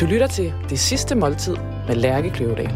[0.00, 1.56] Du lytter til Det Sidste Måltid
[1.88, 2.68] med Lærke Kløvedal.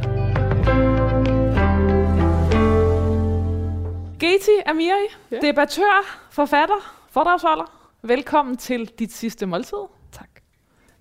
[4.20, 5.36] Geti Amiri, Ja.
[5.42, 7.64] debattør, forfatter, foredragsholder.
[8.02, 9.78] Velkommen til dit sidste måltid.
[10.12, 10.28] Tak.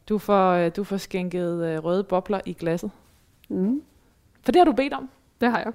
[0.09, 2.91] Du får, øh, du får skænket øh, røde bobler i glasset.
[3.49, 3.81] Mm.
[4.45, 5.09] For det har du bedt om.
[5.41, 5.73] Det har jeg.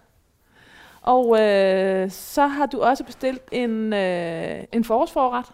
[1.02, 5.46] Og øh, så har du også bestilt en, øh, en forårsforret.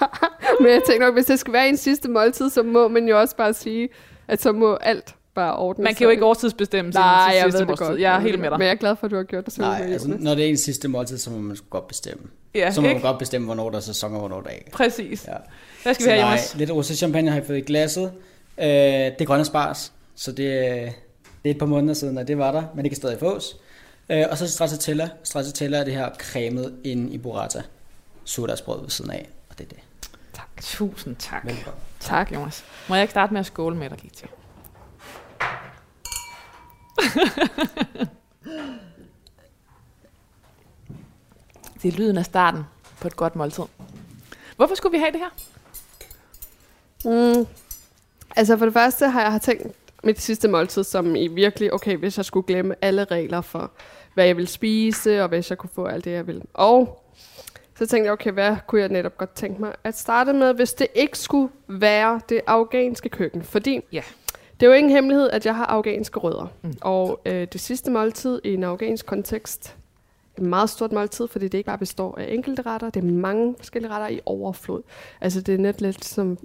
[0.60, 3.36] Men jeg tænker, hvis det skal være en sidste måltid, så må man jo også
[3.36, 3.88] bare sige,
[4.28, 7.52] at så må alt bare ordne Man kan jo ikke årstidsbestemme sin Nej, jeg sidste
[7.52, 7.86] ved det måltid.
[7.86, 8.00] godt.
[8.00, 8.58] Jeg er helt med dig.
[8.58, 9.70] Men jeg er glad for, at du har gjort det sådan.
[9.82, 12.22] Nej, altså, når det er en sidste måltid, så må man godt bestemme.
[12.54, 13.06] Ja, Så må man ikke?
[13.08, 14.70] godt bestemme, hvornår der er sæson og hvornår der er ikke.
[14.70, 15.24] Præcis.
[15.28, 15.32] Ja.
[15.82, 16.54] Hvad skal Så vi have, Jonas?
[16.58, 18.12] lidt rosé champagne har jeg fået i glasset.
[18.58, 20.90] Øh, det er grønne spars, så det, er-
[21.42, 23.56] det er et par måneder siden, at det var der, men det kan stadig fås.
[24.10, 25.08] Øh, og så stracciatella.
[25.24, 27.62] Stracciatella er det her cremet ind i burrata.
[28.24, 29.78] Surdagsbrød ved siden af, og det er det.
[30.60, 31.44] Tusind tak.
[31.44, 31.80] Velkommen.
[32.00, 32.64] Tak, Jonas.
[32.88, 34.26] Må jeg ikke starte med at skåle med dig, Gita?
[41.82, 42.62] det er lyden af starten
[43.00, 43.64] på et godt måltid.
[44.56, 45.30] Hvorfor skulle vi have det her?
[47.04, 47.46] Mm.
[48.36, 52.16] Altså for det første har jeg tænkt mit sidste måltid som i virkelig, okay, hvis
[52.16, 53.70] jeg skulle glemme alle regler for,
[54.14, 56.42] hvad jeg vil spise, og hvis jeg kunne få alt det, jeg vil.
[56.54, 57.03] Og
[57.78, 60.72] så tænkte jeg, okay, hvad kunne jeg netop godt tænke mig at starte med, hvis
[60.72, 63.42] det ikke skulle være det afghanske køkken.
[63.42, 64.02] Fordi Ja.
[64.60, 66.46] det er jo ingen hemmelighed, at jeg har afghanske rødder.
[66.62, 66.74] Mm.
[66.80, 69.76] Og øh, det sidste måltid i en afghansk kontekst,
[70.38, 73.54] et meget stort måltid, fordi det ikke bare består af enkelte retter, det er mange
[73.58, 74.82] forskellige retter i overflod.
[75.20, 76.38] Altså det er net lidt som,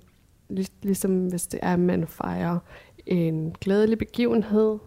[0.49, 2.57] lig, ligesom hvis det er, at man fejrer
[3.05, 4.77] en glædelig begivenhed,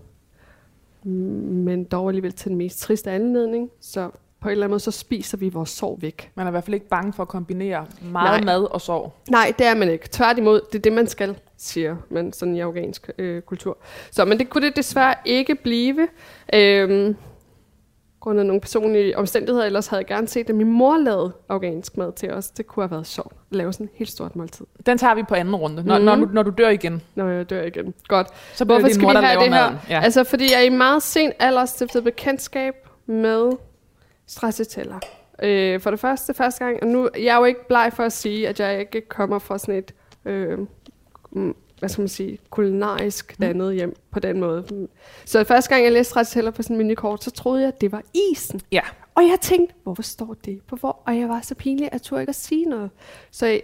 [1.04, 3.70] men dog alligevel til den mest triste anledning.
[3.80, 4.10] Så
[4.42, 6.30] på en eller anden måde, så spiser vi vores sorg væk.
[6.34, 8.54] Man er i hvert fald ikke bange for at kombinere meget Nej.
[8.54, 9.12] mad og sorg.
[9.30, 10.08] Nej, det er man ikke.
[10.10, 13.78] Tværtimod, det er det, man skal, siger man sådan i afghansk øh, kultur.
[14.10, 16.08] Så, men det kunne det desværre ikke blive.
[16.54, 17.16] Øhm,
[18.20, 21.96] grund af nogle personlige omstændigheder, ellers havde jeg gerne set, at min mor lavede afghansk
[21.96, 22.50] mad til os.
[22.50, 25.22] Det kunne have været sjovt at lave sådan et helt stort måltid, Den tager vi
[25.22, 26.04] på anden runde, når, Mhm.
[26.04, 27.02] når, du, når du dør igen.
[27.14, 27.94] når jeg dør igen.
[28.08, 28.26] Godt.
[28.54, 29.70] Så bliver Hvorfor det din skal mor, vi der have laver det her?
[29.70, 29.78] maden.
[29.88, 30.00] Ja.
[30.00, 32.74] Altså, fordi jeg i meget sen alder stiftede bekendtskab
[33.06, 33.50] med
[34.32, 34.98] stracciatella.
[35.42, 38.12] Øh, for det første, første gang, og nu jeg er jo ikke bleg for at
[38.12, 39.94] sige, at jeg ikke kommer fra sådan et,
[40.24, 40.58] øh,
[41.30, 44.64] mm, hvad skal man sige, kulinarisk dannet hjem på den måde.
[44.70, 44.88] Mm.
[45.24, 47.92] Så første gang, jeg læste stracciatella på sådan en menukort, så troede jeg, at det
[47.92, 48.60] var isen.
[48.72, 48.82] ja.
[49.14, 51.02] Og jeg tænkte, hvorfor står det på hvor?
[51.06, 52.90] Og jeg var så pinlig, at jeg turde ikke at sige noget.
[53.30, 53.60] Så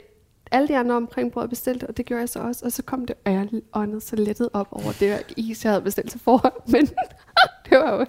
[0.50, 2.64] alle de andre omkring bordet bestilte, og det gjorde jeg så også.
[2.64, 5.82] Og så kom det, og jeg åndede så lettet op over det is, jeg havde
[5.82, 6.52] bestilt til forhånd.
[6.72, 6.86] Men
[7.70, 8.06] det var jo...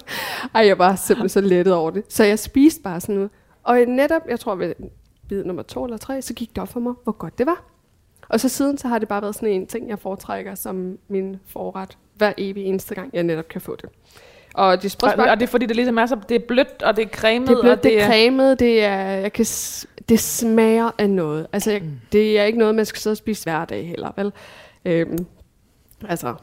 [0.54, 2.04] Ej, jeg var simpelthen så lettet over det.
[2.08, 3.30] Så jeg spiste bare sådan noget.
[3.62, 4.74] Og netop, jeg tror ved
[5.28, 7.64] bid nummer to eller tre, så gik det op for mig, hvor godt det var.
[8.28, 11.36] Og så siden, så har det bare været sådan en ting, jeg foretrækker som min
[11.46, 13.88] forret hver evig eneste gang, jeg netop kan få det.
[14.54, 16.82] Og de Og, sprødsbagte- og det er fordi, det ligesom er så, det er blødt,
[16.82, 19.44] og det er cremet, det er blødt, og det er cremet, det er, jeg kan,
[20.10, 21.46] det smager af noget.
[21.52, 21.82] Altså, jeg,
[22.12, 24.32] det er ikke noget, man skal sidde og spise hver dag heller, vel?
[24.84, 25.26] Øhm,
[26.08, 26.34] altså,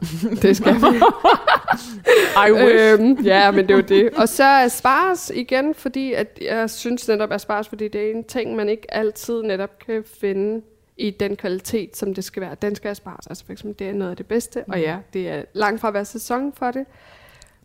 [0.42, 0.94] det skal man.
[2.48, 3.00] I wish.
[3.00, 4.10] øhm, ja, men det er jo det.
[4.10, 8.56] Og så asparges igen, fordi at jeg synes netop asparges, fordi det er en ting,
[8.56, 10.62] man ikke altid netop kan finde
[10.96, 12.56] i den kvalitet, som det skal være.
[12.62, 15.28] Den skal asparges, altså for eksempel, det er noget af det bedste, og ja, det
[15.28, 16.86] er langt fra at være sæson for det.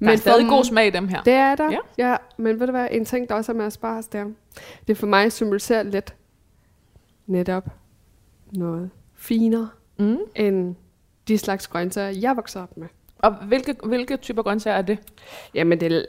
[0.06, 1.24] Der er stadig for- god smag i dem her.
[1.24, 1.78] det er der, Ja.
[1.97, 2.16] ja.
[2.38, 4.25] Men ved du hvad, en ting, der også er med asparges, der,
[4.88, 6.16] det for mig symboliserer lidt
[7.28, 7.64] netop
[8.52, 9.69] noget finere
[10.00, 10.18] Mm.
[10.36, 10.75] end
[11.28, 12.88] de slags grøntsager, jeg voksede op med.
[13.19, 14.97] Og hvilke, hvilke typer grøntsager er det?
[15.53, 16.06] Jamen, det er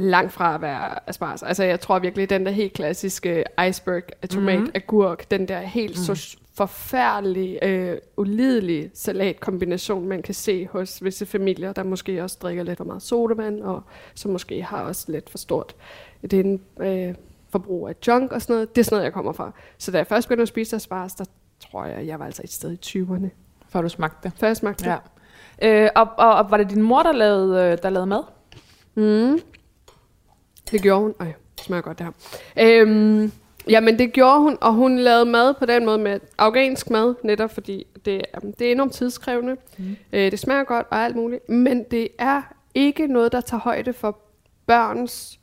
[0.00, 1.42] langt fra at være asparges.
[1.42, 4.60] Altså, jeg tror virkelig, den der helt klassiske iceberg, tomat, Mhm.
[4.62, 4.72] mm-hmm.
[4.74, 6.16] agurk, den der helt mm.
[6.16, 12.62] så forfærdelige, øh, ulidelige salatkombination, man kan se hos visse familier, der måske også drikker
[12.62, 13.82] lidt for meget sodavand, og
[14.14, 15.74] som måske har også lidt for stort
[16.30, 17.14] det er en, øh,
[17.48, 18.76] forbrug af junk og sådan noget.
[18.76, 19.52] Det er sådan noget, jeg kommer fra.
[19.78, 21.24] Så da jeg først begyndte at spise asparges, der
[21.70, 23.28] tror jeg, jeg var altså et sted i 20'erne.
[23.68, 24.38] Før du smagte det.
[24.38, 24.98] Før jeg smagte det.
[25.62, 25.84] Ja.
[25.84, 28.22] Øh, og, og, og, var det din mor, der lavede, øh, der lavede mad?
[28.94, 29.40] Mm.
[30.70, 31.14] Det gjorde hun.
[31.20, 32.82] Ej, det smager godt det her.
[32.82, 33.32] Øhm,
[33.68, 37.50] jamen, det gjorde hun, og hun lavede mad på den måde med afghansk mad, netop
[37.54, 39.56] fordi det, er- det er enormt tidskrævende.
[39.78, 39.96] Mm.
[40.12, 42.42] Øh, det smager godt og alt muligt, men det er
[42.74, 44.18] ikke noget, der tager højde for
[44.66, 45.40] børns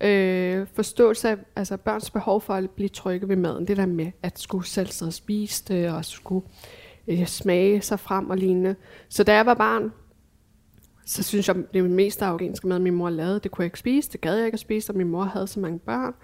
[0.00, 3.66] øh, forståelse af altså børns behov for at blive trygge ved maden.
[3.68, 6.46] Det der med at skulle selv sidde og spise det, og skulle
[7.08, 8.76] øh, smage sig frem og lignende.
[9.08, 9.92] Så da jeg var barn,
[11.06, 14.12] så synes jeg, det mest afghanske mad, min mor lavede, det kunne jeg ikke spise.
[14.12, 16.14] Det gad jeg ikke at spise, og min mor havde så mange børn.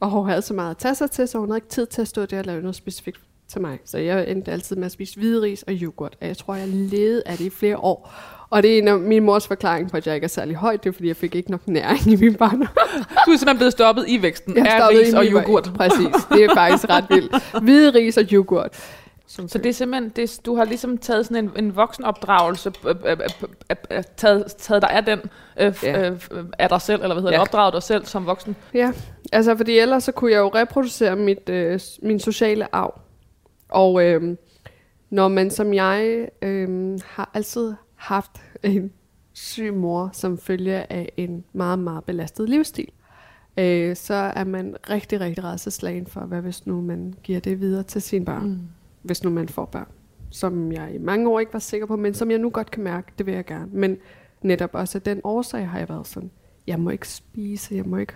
[0.00, 2.02] Og hun havde så meget at tage sig til, så hun havde ikke tid til
[2.02, 3.20] at stå der og lave noget specifikt
[3.52, 3.78] til mig.
[3.84, 6.16] Så jeg endte altid med at spise hvide ris og yoghurt.
[6.20, 8.12] Og jeg tror, jeg levede af det i flere år.
[8.50, 10.76] Og det er en af min mors forklaring på, at jeg ikke er særlig høj.
[10.76, 12.60] Det er, fordi jeg fik ikke nok næring i min barn.
[13.26, 15.70] Du er simpelthen blevet stoppet i væksten Jeg af ris og yoghurt.
[15.76, 16.14] Præcis.
[16.32, 17.52] Det er faktisk ret vildt.
[17.64, 18.76] Hvide ris og yoghurt.
[19.26, 23.16] Så det er simpelthen, det, du har ligesom taget sådan en, en voksenopdragelse, øh, øh,
[23.90, 25.18] øh, taget, taget dig af den,
[25.60, 26.08] øh, Ja.
[26.10, 27.40] øh, øh, af dig selv, eller hvad hedder Ja.
[27.40, 28.56] det, opdraget dig selv som voksen.
[28.74, 28.92] Ja,
[29.32, 33.00] altså fordi ellers så kunne jeg jo reproducere mit, øh, min sociale arv.
[33.68, 34.36] Og øh,
[35.10, 38.30] når man som jeg øh, har altid haft
[38.62, 38.92] en
[39.32, 42.88] syg mor som følge af en meget, meget belastet livsstil,
[43.58, 47.82] øh, så er man rigtig, rigtig rædselslagen for, hvad hvis nu man giver det videre
[47.82, 48.58] til sine børn, mm.
[49.02, 49.88] hvis nu man får børn.
[50.30, 52.82] Som jeg i mange år ikke var sikker på, men som jeg nu godt kan
[52.82, 53.70] mærke, det vil jeg gerne.
[53.72, 53.96] Men
[54.42, 56.30] netop også af den årsag har jeg været sådan,
[56.66, 58.14] jeg må ikke spise, jeg må ikke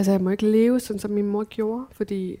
[0.00, 2.36] Altså, jeg må ikke leve sådan, som min mor gjorde, fordi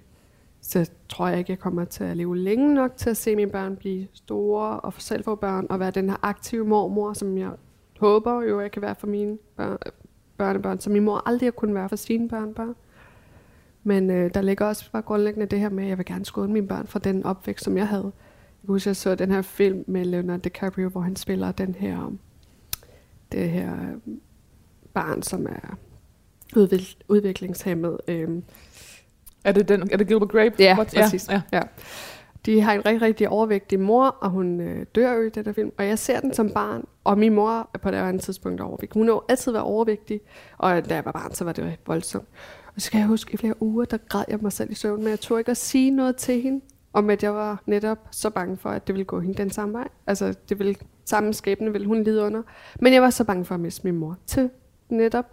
[0.60, 3.50] så tror jeg ikke, jeg kommer til at leve længe nok til at se mine
[3.50, 7.50] børn blive store og selv få børn, og være den her aktive mormor, som jeg
[7.98, 9.78] håber jo, jeg kan være for mine børn,
[10.36, 12.74] børnebørn, som min mor aldrig har kunnet være for sine børnebørn.
[13.84, 16.52] Men øh, der ligger også bare grundlæggende det her med, at jeg vil gerne skåne
[16.52, 18.12] mine børn fra den opvækst, som jeg havde.
[18.62, 22.12] Jeg husker, jeg så den her film med Leonardo DiCaprio, hvor han spiller den her,
[23.32, 24.14] det her øh,
[24.94, 25.76] barn, som er
[26.56, 27.98] udvik- udviklingshæmmet.
[28.08, 28.42] Øhm,
[29.44, 30.54] Er det, den, er det Gilbert Grape?
[30.58, 30.94] Ja, What?
[30.96, 31.28] præcis.
[31.28, 31.56] Ja, ja.
[31.58, 31.62] Ja.
[32.46, 35.52] De har en rigtig, rigtig overvægtig mor, og hun øh, dør jo i den der
[35.52, 35.72] film.
[35.78, 38.94] Og jeg ser den som barn, og min mor er på det andet tidspunkt overvægtig.
[39.00, 40.20] Hun har jo altid været overvægtig,
[40.58, 42.28] og da jeg var barn, så var det voldsomt.
[42.66, 44.98] Og så skal jeg huske, i flere uger, der græd jeg mig selv i søvn,
[45.02, 46.60] men jeg turde ikke at sige noget til hende,
[46.92, 49.74] om at jeg var netop så bange for, at det ville gå hende den samme
[49.74, 49.88] vej.
[50.06, 50.74] Altså, det ville,
[51.04, 52.42] samme skæbne ville hun lide under.
[52.80, 54.50] Men jeg var så bange for at miste min mor til
[54.88, 55.24] netop,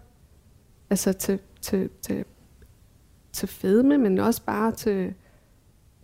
[0.90, 2.26] altså til, til, til,
[3.32, 5.14] til fedme, men også bare til,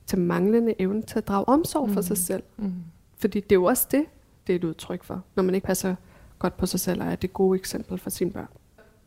[0.05, 2.43] til manglende evne til at drage omsorg for sig selv.
[2.57, 2.73] Mm.
[3.17, 4.05] Fordi det er jo også det,
[4.47, 5.95] det er et udtryk for, når man ikke passer
[6.39, 8.47] godt på sig selv, og er det gode eksempel for sine børn.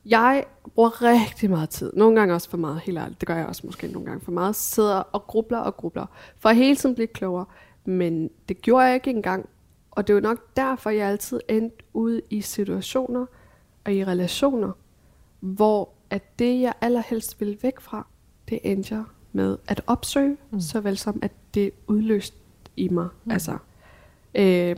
[0.06, 0.44] Jeg
[0.74, 3.62] bruger rigtig meget tid, nogle gange også for meget, helt ærligt, det gør jeg også
[3.64, 6.06] måske nogle gange for meget, sidder og grubler og grubler,
[6.38, 7.46] for at hele tiden blive klogere.
[7.84, 9.48] Men det gjorde jeg ikke engang,
[9.90, 13.26] og det er jo nok derfor, jeg altid endte ude i situationer
[13.84, 14.72] og i relationer,
[15.40, 18.06] hvor at det, jeg allerhelst ville væk fra,
[18.48, 20.60] det endte jeg med at opsøge, mm.
[20.60, 22.36] såvel som at det udløste
[22.76, 23.08] i mig.
[23.24, 23.30] Mm.
[23.30, 23.58] Altså,
[24.34, 24.76] øh,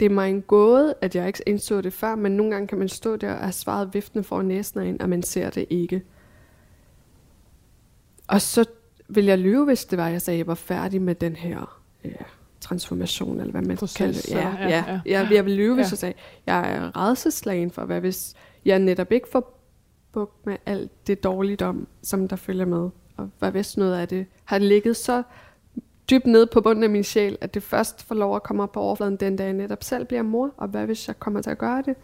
[0.00, 2.78] det er mig en gåde, at jeg ikke indså det før, men nogle gange kan
[2.78, 5.66] man stå der og have svaret viftende for næsen af en, og man ser det
[5.70, 6.02] ikke.
[8.28, 8.64] Og så
[9.08, 11.80] vil jeg lyve, hvis det var, jeg sagde, at jeg var færdig med den her
[12.04, 12.12] øh,
[12.60, 14.30] transformation, eller hvad man Proces, kalder det.
[14.30, 15.00] Ja, ja, ja, ja.
[15.06, 15.20] ja.
[15.20, 15.90] Jeg, jeg vil lyve, hvis Ja.
[15.90, 16.14] jeg sagde,
[16.46, 18.34] jeg er redselslagen for, hvad hvis
[18.64, 19.61] jeg netop ikke får
[20.12, 22.90] bukt med alt det dårligdom, som der følger med.
[23.16, 25.22] Og hvad hvis noget af det har ligget så
[26.10, 28.72] dybt nede på bunden af min sjæl, at det først får lov at komme op
[28.72, 31.50] på overfladen den dag, jeg netop selv bliver mor, og hvad hvis jeg kommer til
[31.50, 31.96] at gøre det?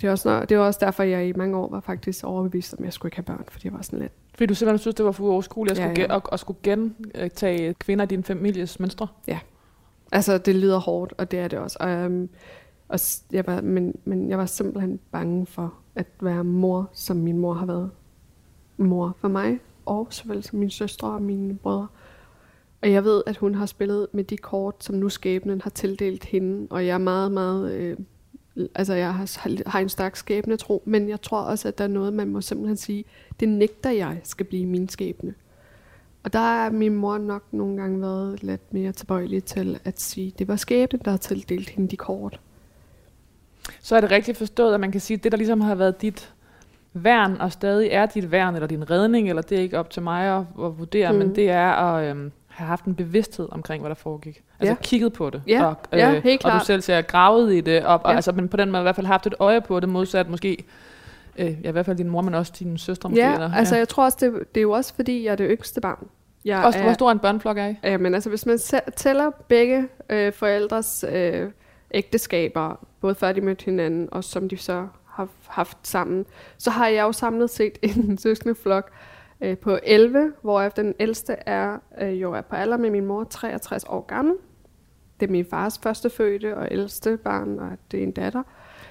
[0.00, 2.78] Det er, også, det var også derfor, jeg i mange år var faktisk overbevist om,
[2.78, 4.94] at jeg skulle ikke have børn, fordi jeg var sådan lidt, Fordi du simpelthen synes,
[4.94, 6.06] det var for uoverskueligt at Ja, skulle, ja.
[6.06, 6.16] ja, ja.
[6.16, 9.08] At, at skulle gentage kvinder i din families mønstre.
[10.12, 11.76] Altså, det lyder hårdt, og det er det også.
[11.80, 12.28] Og, øhm,
[12.88, 12.98] og
[13.32, 17.52] jeg var, men, men jeg var simpelthen bange for at være mor, som min mor
[17.54, 17.90] har været
[18.76, 21.86] mor for mig, og såvel som min søstre og mine brødre.
[22.82, 26.24] Og jeg ved, at hun har spillet med de kort, som nu skæbnen har tildelt
[26.24, 27.72] hende, og jeg er meget, meget...
[27.72, 27.96] Øh,
[28.74, 32.12] altså, jeg har, har en stærk skæbnetro, men jeg tror også, at der er noget,
[32.12, 33.04] man må simpelthen sige,
[33.40, 35.34] det nægter jeg skal blive min skæbne.
[36.24, 40.32] Og der er min mor nok nogle gange været lidt mere tilbøjelig til at sige,
[40.38, 42.40] det var skæbnen, der har tildelt hende de kort.
[43.80, 46.02] Så er det rigtigt forstået, at man kan sige, at det, der ligesom har været
[46.02, 46.32] dit
[46.92, 50.02] værn, og stadig er dit værn, eller din redning, eller det er ikke op til
[50.02, 51.18] mig at, at vurdere, mm.
[51.18, 54.42] Men det er at øhm, have haft en bevidsthed omkring, hvad der foregik.
[54.60, 54.76] Altså Ja.
[54.82, 55.42] kigget på det.
[55.46, 58.16] Ja, og, øh, ja, helt Og du selv siger, gravet i det, og, og, Ja.
[58.16, 60.64] altså, men på den måde i hvert fald haft et øje på det, modsat måske,
[61.38, 63.22] øh, ja, i hvert fald din mor, men også din søster måske.
[63.26, 65.46] Ja, eller, altså jeg tror også, det, det er jo også fordi, jeg er det
[65.50, 66.06] yngste barn.
[66.44, 67.74] Jeg Også, er, hvor stor en børneflok er I?
[67.84, 68.58] Ja, men altså hvis man
[68.96, 71.50] tæller begge øh, forældres øh,
[71.96, 76.26] ægteskaber, både før de mødte hinanden, og som de så har haft sammen,
[76.58, 78.90] så har jeg jo samlet set en søskende flok
[79.40, 83.24] øh, på 11, hvor den ældste er øh, jo er på alder med min mor,
[83.24, 84.34] 63 år gammel.
[85.20, 88.42] Det er min fars første fødte og ældste barn, og det er en datter.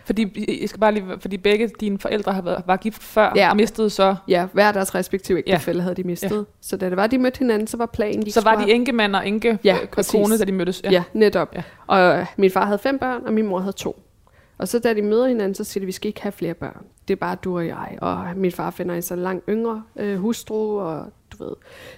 [0.06, 3.50] Fordi, jeg skal bare lige, fordi begge dine forældre har været, var gift før, Ja.
[3.50, 5.54] og mistede så, Ja, hver deres respektive Ja.
[5.54, 6.32] ægtefælde havde de mistet.
[6.32, 6.42] Ja.
[6.62, 9.16] Så da det var, de mødte hinanden, så var planen, de så var de enkemand
[9.16, 10.12] og enke Ja, øh, præcis.
[10.12, 10.82] kone, da de mødtes.
[10.84, 11.50] Ja, ja netop.
[11.54, 11.58] Ja.
[11.58, 11.64] Ja.
[11.88, 14.02] Og øh, min far havde fem børn, og min mor havde to.
[14.58, 16.86] Og så da de møder hinanden, så siger de, vi skal ikke have flere børn.
[17.08, 17.98] Det er bare du og jeg.
[18.02, 21.06] Og min far finder en så langt yngre øh, hustru, og
[21.40, 21.54] du ved.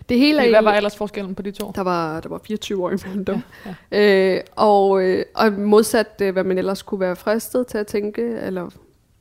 [0.09, 1.71] Det hele er Hvad var egentlig- aldersforskellen på de to?
[1.75, 3.41] der var, der var 24 år imellem dem.
[3.65, 7.77] Ja, Ja, øh, og, øh, og modsat, øh, hvad man ellers kunne være fristet til
[7.77, 8.69] at tænke, eller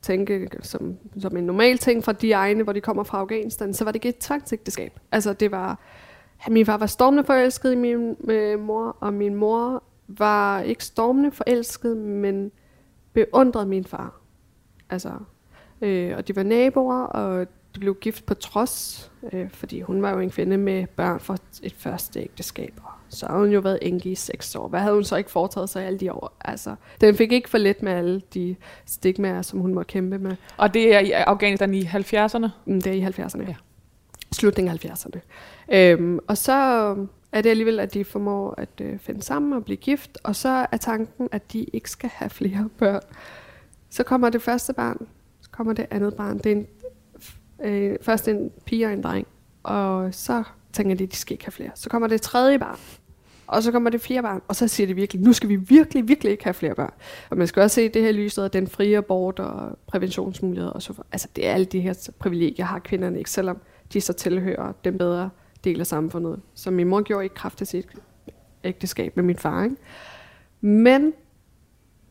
[0.01, 3.83] tænke som, som en normal ting fra de egne, hvor de kommer fra Afghanistan, så
[3.83, 4.99] var det ikke et tvangsægteskab.
[5.11, 5.79] Altså det var,
[6.49, 11.31] min far var stormende forelsket i min øh, mor, og min mor var ikke stormende
[11.31, 12.51] forelsket, men
[13.13, 14.21] beundrede min far.
[14.89, 15.09] Altså,
[15.81, 20.11] øh, og de var naboer, og de blev gift på trods, øh, fordi hun var
[20.13, 22.73] jo en kvinde med børn fra et første ægteskab.
[23.09, 24.67] Så har hun jo været enke i seks år.
[24.67, 26.37] Hvad havde hun så ikke foretaget sig alle de år?
[26.41, 28.55] Altså, den fik ikke for let med alle de
[28.85, 30.35] stigmaer, som hun måtte kæmpe med.
[30.57, 32.47] Og det er i Afghanistan i 70'erne?
[32.65, 33.41] Mm, Det er i 70'erne.
[33.41, 33.47] Ja.
[33.47, 33.55] Ja.
[34.31, 35.19] Slutningen af 70'erne.
[35.75, 36.53] Øhm, og så
[37.31, 40.65] er det alligevel, at de formår at øh, finde sammen og blive gift, og så
[40.71, 43.01] er tanken, at de ikke skal have flere børn.
[43.89, 45.07] Så kommer det første barn,
[45.41, 46.37] så kommer det andet barn.
[46.37, 46.67] Det er en,
[47.63, 49.27] øh, først en pige og en dreng,
[49.63, 51.71] og så tænker de, at de skal ikke have flere.
[51.75, 52.77] Så kommer det tredje barn,
[53.47, 56.07] og så kommer det flere barn, og så siger de virkelig, nu skal vi virkelig,
[56.07, 56.93] virkelig ikke have flere børn.
[57.29, 60.81] Og man skal også se det her lyset af den frie abort og præventionsmuligheder og
[60.81, 60.93] så.
[61.11, 63.57] Altså det er alle de her privilegier, har kvinderne ikke, selvom
[63.93, 65.29] de så tilhører den bedre
[65.63, 66.39] del af samfundet.
[66.53, 67.87] Som min mor gjorde i kraft af sit
[68.63, 69.63] ægteskab med min far.
[69.63, 69.75] Ikke?
[70.61, 71.13] Men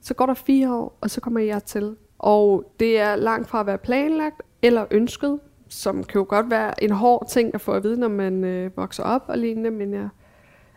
[0.00, 1.96] så går der fire år, og så kommer jeg til.
[2.18, 6.84] Og det er langt fra at være planlagt eller ønsket, som kan jo godt være
[6.84, 9.92] en hård ting at få at vide, når man øh, vokser op og lignende, men
[9.92, 10.08] jeg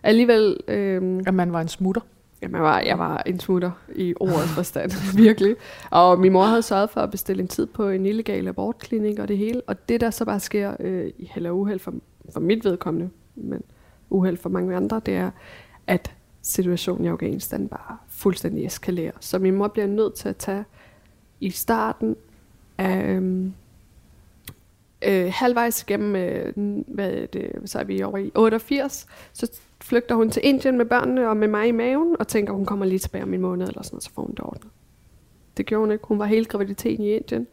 [0.04, 0.58] alligevel...
[0.68, 2.02] Øh, At man var en smutter?
[2.42, 4.92] Jamen, jeg var, jeg var en smutter i ordets forstand,
[5.24, 5.56] virkelig.
[5.92, 9.28] Og min mor havde sørget for at bestille en tid på en illegal abortklinik og
[9.28, 9.62] det hele.
[9.68, 11.12] Og det, der så bare sker øh,
[11.46, 11.94] og uheld for,
[12.34, 13.64] for mit vedkommende, men
[14.10, 15.32] uheld for mange andre, det er,
[15.88, 19.12] at situationen i Afghanistan bare fuldstændig eskalerer.
[19.20, 20.66] Så min mor bliver nødt til at tage
[21.40, 22.16] i starten
[22.78, 23.10] af...
[23.10, 23.54] øhm,
[25.02, 26.54] Øh, halvvejs gennem, øh,
[26.88, 30.86] hvad er det, så er vi over i 88, så flygter hun til Indien med
[30.86, 33.68] børnene og med mig i maven, og tænker, hun kommer lige tilbage om en måned,
[33.68, 34.68] eller sådan noget, så får hun det ordnet.
[35.58, 36.08] Det gjorde hun ikke.
[36.08, 37.48] Hun var hele graviditeten i Indien.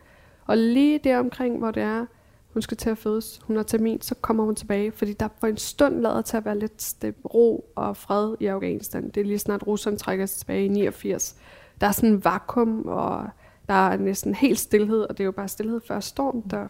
[0.47, 2.07] Og lige der omkring, hvor det er,
[2.53, 5.47] hun skal til at fødes, hun har termin, så kommer hun tilbage, fordi der for
[5.47, 9.09] en stund lader til at være lidt step, ro og fred i Afghanistan.
[9.09, 11.37] Det er lige snart Rusland trækker sig tilbage i 89.
[11.81, 13.29] Der er sådan en vakuum, og
[13.69, 16.67] der er næsten helt stillhed, og det er jo bare stillhed før storm, der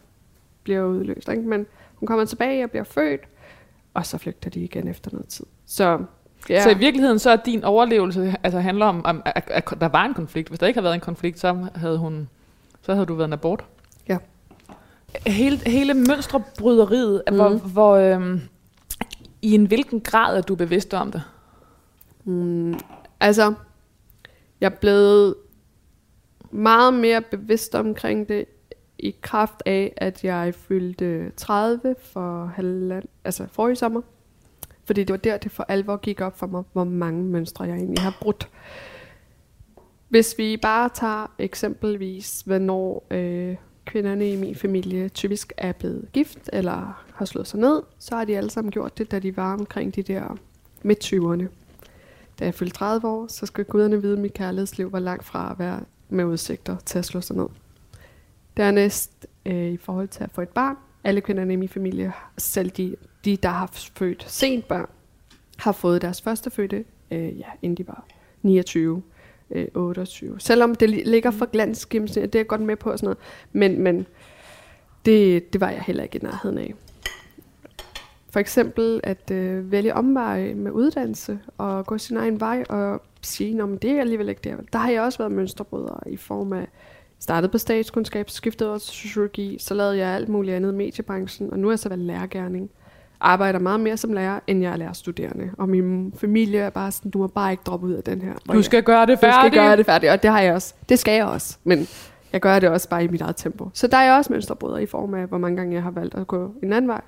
[0.67, 1.29] bliver udløst.
[1.29, 1.43] Ikke?
[1.43, 3.21] Men hun kommer tilbage og bliver født,
[3.95, 5.47] og så flygter de igen efter noget tid.
[5.67, 5.99] Så
[6.49, 6.63] Ja.
[6.63, 10.05] Så i virkeligheden så er din overlevelse altså handler om, om at, at, der var
[10.05, 10.49] en konflikt.
[10.49, 12.29] Hvis der ikke havde været en konflikt, så havde hun
[12.83, 13.65] så havde du været en abort.
[14.09, 14.19] Ja.
[15.27, 17.37] Hele, hele mønstrebryderiet, mm.
[17.37, 18.41] hvor, hvor øhm,
[19.43, 21.23] i en hvilken grad er du bevidst om det?
[22.25, 22.75] Mm,
[23.21, 23.55] altså,
[24.61, 25.35] jeg er blevet
[26.51, 28.45] meget mere bevidst omkring det
[28.99, 34.01] i kraft af, at jeg fyldte 30 for halvand, altså forrige sommer.
[34.85, 37.77] Fordi det var der, det for alvor gik op for mig, hvor mange mønstre jeg
[37.77, 38.51] egentlig har brudt.
[40.09, 46.51] Hvis vi bare tager eksempelvis, hvornår øh, kvinderne i min familie typisk er blevet gift
[46.53, 49.53] eller har slået sig ned, så har de alle sammen gjort det, da de var
[49.53, 50.37] omkring de der
[50.83, 51.45] midt-20'erne.
[52.39, 55.51] Da jeg fyldte 30 år, så skal guderne vide, at mit kærlighedsliv var langt fra
[55.51, 57.47] at være med udsigter til at slå sig ned.
[58.57, 60.77] Dernæst øh, i forhold til at få et barn.
[61.05, 64.89] Alle kvinderne i min familie, selv de, de der har født sent børn,
[65.59, 68.05] har fået deres første fødte, øh, ja, inden de var
[68.43, 69.03] 29,
[69.51, 70.41] øh, 28.
[70.41, 73.19] Selvom det ligger for glansgennemsnit, det er jeg godt med på og sådan noget.
[73.53, 74.07] Men, men
[75.05, 76.75] det, det var jeg heller ikke i nærheden af.
[78.31, 83.63] For eksempel at øh, vælge omveje med uddannelse og gå sin egen vej og sige,
[83.63, 84.69] at det er alligevel ikke det, jeg vil.
[84.73, 86.69] Der har jeg også været mønsterbryder i form af,
[87.21, 91.53] startede på statskundskab, skiftede over til sociologi, så lavede jeg alt muligt andet i mediebranchen,
[91.53, 92.71] og nu er jeg så været lærergærning.
[93.21, 95.51] Arbejder meget mere som lærer, end jeg er lærerstuderende.
[95.59, 98.35] Og min familie er bare sådan, du må bare ikke droppe ud af den her.
[98.53, 99.55] Du skal gøre det jeg, du færdigt.
[99.55, 100.75] skal gøre det færdigt, og det har jeg også.
[100.89, 101.87] Det skal jeg også, men
[102.33, 103.71] jeg gør det også bare i mit eget tempo.
[103.75, 106.15] Så der er jeg også mønsterbryder i form af, hvor mange gange jeg har valgt
[106.15, 107.01] at gå en anden vej.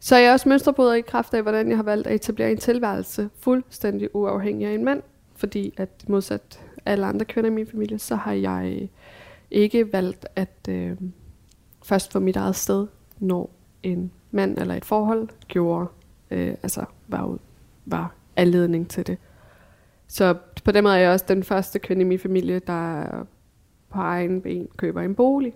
[0.00, 2.58] Så er jeg også mønsterbryder i kraft af, hvordan jeg har valgt at etablere en
[2.58, 5.02] tilværelse fuldstændig uafhængig af en mand.
[5.36, 8.88] Fordi at modsat alle andre kvinder i min familie, så har jeg
[9.50, 10.96] ikke valgt at øh,
[11.82, 12.86] først få mit eget sted,
[13.18, 13.50] når
[13.82, 15.88] en mand eller et forhold gjorde,
[16.30, 17.38] øh, altså var, ud,
[17.86, 19.18] var anledning til det.
[20.08, 23.06] Så på den måde er jeg også den første kvinde i min familie, der
[23.88, 25.54] på egen ben køber en bolig.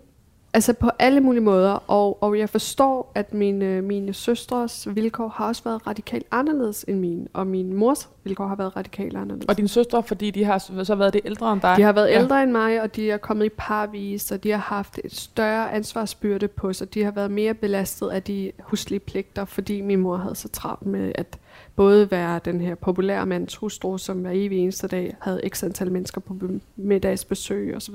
[0.54, 5.46] Altså på alle mulige måder, og, og jeg forstår, at mine, mine søstres vilkår har
[5.48, 9.46] også været radikalt anderledes end mine, og min mors vilkår har været radikalt anderledes.
[9.48, 11.74] Og dine søstre, fordi de har så været det ældre end dig?
[11.76, 12.20] De har været Ja.
[12.22, 15.72] ældre end mig, og de er kommet i parvis, og de har haft et større
[15.72, 16.94] ansvarsbyrde på sig.
[16.94, 20.86] De har været mere belastet af de huslige pligter, fordi min mor havde så travlt
[20.86, 21.38] med at
[21.76, 25.92] både være den her populære mands hustru, som hver evig eneste dag havde x antal
[25.92, 27.94] mennesker på be- middagsbesøg osv.,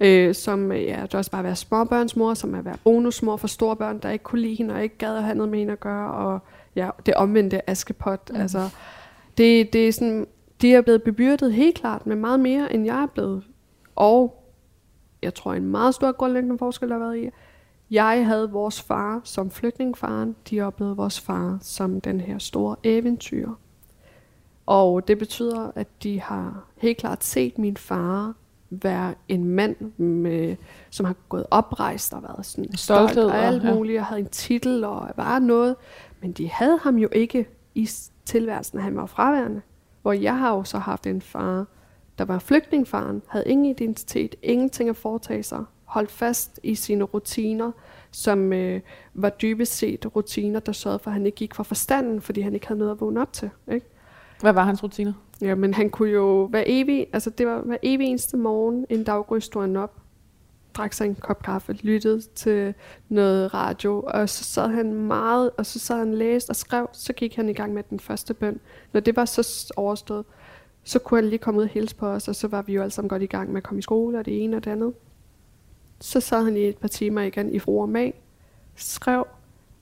[0.00, 3.48] øh, som øh, ja, det også bare at være småbørnsmor, som at være bonusmor for
[3.48, 5.72] store børn, der ikke kunne lide hende og ikke gad at have noget med hende
[5.72, 6.40] at gøre, og
[6.76, 8.30] ja, det omvendte askepot.
[8.30, 8.40] Mm.
[8.40, 8.68] Altså,
[9.38, 10.26] det, det er sådan,
[10.60, 13.44] de er blevet bebyrdet helt klart med meget mere, end jeg er blevet.
[13.96, 14.44] Og
[15.22, 17.30] jeg tror, en meget stor grundlæggende forskel har været i,
[17.90, 23.48] jeg havde vores far som flygtningfaren, de oplevede vores far som den her store eventyr.
[24.66, 28.34] Og det betyder, at de har helt klart set min far
[28.70, 30.56] være en mand, med,
[30.90, 33.74] som har gået oprejst og været sådan stolt Stolthed og og- alt ja.
[33.74, 35.76] muligt, og havde en titel og var noget.
[36.20, 37.88] Men de havde ham jo ikke i
[38.24, 39.60] tilværelsen, han var fraværende.
[40.02, 41.66] Hvor jeg har jo så haft en far,
[42.18, 47.72] der var flygtningfaren, havde ingen identitet, ingenting at foretage sig, holdt fast i sine rutiner,
[48.10, 48.80] som øh,
[49.14, 52.54] var dybest set rutiner, der sørgede for, at han ikke gik fra forstanden, fordi han
[52.54, 53.50] ikke havde noget at vågne op til.
[53.72, 53.86] Ikke?
[54.40, 55.12] Hvad var hans rutiner?
[55.40, 59.04] Ja, men han kunne jo hver evig, altså det var hver evig eneste morgen, en
[59.04, 59.96] daggry stod han op,
[60.74, 62.74] drak sig en kop kaffe, lyttede til
[63.08, 67.12] noget radio, og så sad han meget, og så sad han læst og skrev, så
[67.12, 68.60] gik han i gang med den første bøn.
[68.92, 70.24] Når det var så overstået,
[70.84, 72.82] så kunne han lige komme ud og hilse på os, og så var vi jo
[72.82, 74.70] alle sammen godt i gang med at komme i skole, og det ene og det
[74.70, 74.92] andet.
[76.00, 78.22] Så sad han i et par timer igen i ro og mag,
[78.76, 79.26] skrev,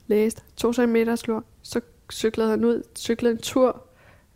[0.07, 3.86] læste, tog sig en middagslur, så cyklede han ud, cyklede en tur,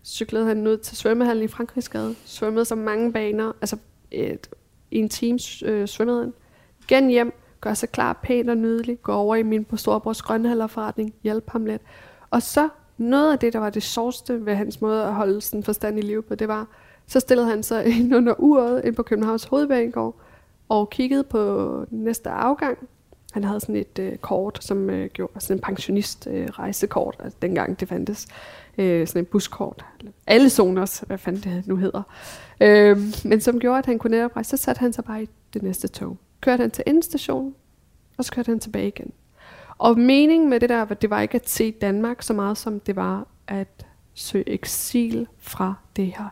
[0.06, 3.78] cyklede han ud til svømmehallen i Frankrigsgade, svømmede så mange baner, altså
[4.12, 4.50] et,
[4.92, 6.34] en time øh, svømmede han.
[6.84, 11.14] Igen hjem, gør sig klar pænt og nydelig, går over i min på storebrors grønhalderforretning,
[11.24, 11.82] hjælp ham lidt.
[12.30, 15.64] Og så noget af det, der var det sjoveste ved hans måde at holde sådan
[15.64, 16.68] forstand i liv på, det var,
[17.08, 20.16] så stillede han sig ind under uret ind på Københavns Hovedbanegård
[20.70, 22.78] og kiggede på næste afgang.
[23.32, 27.38] Han havde sådan et øh, kort, som øh, gjorde sådan en pensionist øh, rejsekort, altså
[27.42, 28.28] dengang det fandtes.
[28.78, 29.86] Øh, sådan en buskort.
[30.28, 32.04] Alle zoners, hvad fanden det nu hedder.
[32.62, 35.30] Øh, men som gjorde, at han kunne netop rejse, så satte han sig bare i
[35.54, 36.18] det næste tog.
[36.42, 37.56] Kørte han til endestationen,
[38.18, 39.12] og så kørte han tilbage igen.
[39.78, 42.80] Og meningen med det der, var, det var ikke at se Danmark så meget, som
[42.80, 46.30] det var at søge eksil fra det her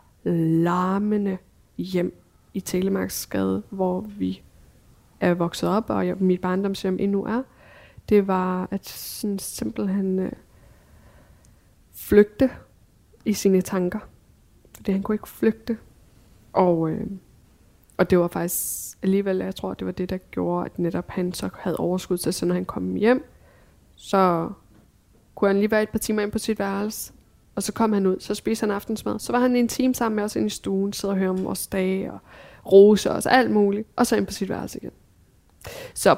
[0.63, 1.37] larmende
[1.77, 2.21] hjem
[2.53, 4.41] i Telemarksgade, hvor vi
[5.19, 7.41] er vokset op, og jeg, mit barndomshjem endnu er.
[8.09, 10.31] Det var at sådan simpelthen øh,
[11.93, 12.49] flygte
[13.25, 13.99] i sine tanker.
[14.75, 15.77] Fordi han kunne ikke flygte.
[16.53, 17.07] Og, øh,
[17.97, 21.33] og det var faktisk alligevel, jeg tror, det var det, der gjorde, at netop han
[21.33, 23.25] så havde overskud til, så når han kom hjem,
[23.95, 24.49] så
[25.35, 27.13] kunne han lige være et par timer ind på sit værelse,
[27.55, 29.19] og så kom han ud, så spiste han aftensmad.
[29.19, 31.43] Så var han en time sammen med os inde i stuen, sidder og hører om
[31.43, 32.19] vores dage, og
[32.71, 34.91] rose os, alt muligt, og så ind på sit værelse igen.
[35.93, 36.15] Så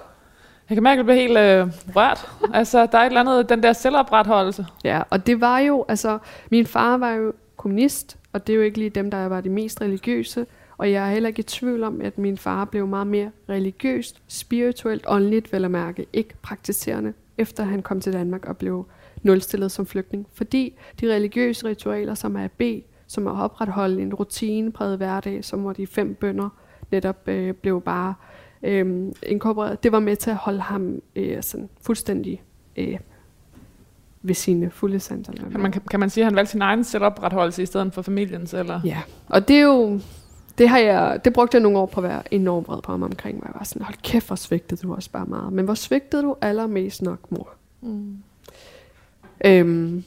[0.70, 2.32] Jeg kan mærke, at du bliver helt øh, rørt.
[2.60, 4.66] Altså, der er et eller andet, den der selvopretholdelse.
[4.84, 6.18] Ja, og det var jo, altså,
[6.52, 9.50] min far var jo kommunist, og det er jo ikke lige dem, der var de
[9.50, 10.46] mest religiøse,
[10.78, 14.22] og jeg er heller ikke i tvivl om, at min far blev meget mere religiøst,
[14.28, 18.86] spirituelt, åndeligt, vel at mærke, ikke praktiserende, efter han kom til Danmark og blev
[19.24, 20.28] nulstillet som flygtning.
[20.34, 25.46] Fordi de religiøse ritualer, som er at bede, som er at opretholde en rutinepræget hverdag,
[25.46, 26.50] som hvor de fem bønder
[26.92, 28.14] netop øh, blev bare
[28.64, 32.44] øh, inkorporeret, det var med til at holde ham øh, sådan fuldstændig
[32.78, 33.00] øh,
[34.22, 35.34] ved sine fulde sanser.
[35.34, 38.54] Kan man, kan man sige, at han valgte sin egen selvopretholdelse i stedet for familiens?
[38.54, 38.82] Eller?
[38.86, 40.00] Ja, og det er jo,
[40.58, 43.04] det, har jeg, det brugte jeg nogle år på at være enormt vred på ham
[43.04, 45.54] omkring, hvor jeg var sådan, hold kæft, hvor svigtede du også bare meget.
[45.54, 47.50] Men hvor svigtede du allermest nok, mor?
[47.82, 48.18] Mm.
[49.46, 50.04] Øhm,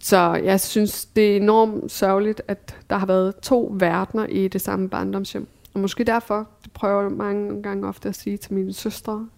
[0.00, 4.60] så jeg synes, det er enormt sørgeligt, at der har været to verdener i det
[4.60, 5.46] samme barndomshjem.
[5.74, 9.28] Og måske derfor, det prøver jeg mange gange ofte at sige til mine søstre,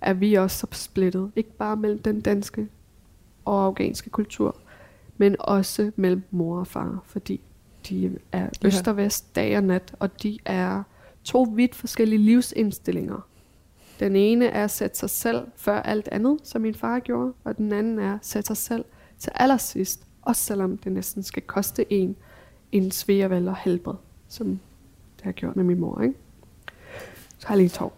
[0.00, 1.32] at vi også er splittet.
[1.36, 2.68] Ikke bare mellem den danske
[3.44, 4.56] og afghanske kultur,
[5.16, 7.40] men også mellem mor og far, fordi
[7.88, 10.82] de er øst og vest, dag og nat, og de er
[11.24, 13.26] to vidt forskellige livsindstillinger.
[14.00, 17.56] Den ene er at sætte sig selv før alt andet, som min far gjorde, og
[17.56, 18.84] den anden er at sætte sig selv
[19.18, 22.16] til allersidst, også selvom det næsten skal koste en
[22.72, 23.94] en sværevalg og helbred,
[24.28, 24.60] som
[25.20, 26.02] det har gjort med min mor.
[26.02, 26.14] Ikke?
[27.38, 27.80] Så har jeg lige.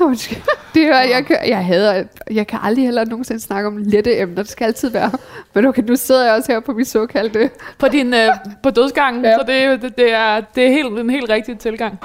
[0.00, 0.42] Undskyld.
[0.74, 4.42] det er, jeg, kan, jeg, hader, jeg kan aldrig heller nogensinde snakke om lette emner.
[4.42, 5.10] Det skal altid være.
[5.54, 7.50] Men okay, nu sidder jeg også her på min såkaldte...
[7.78, 8.28] På, din, øh,
[8.62, 9.36] på dødsgangen, Ja.
[9.38, 11.98] så det, er det, det, er, det er helt, en helt rigtig tilgang.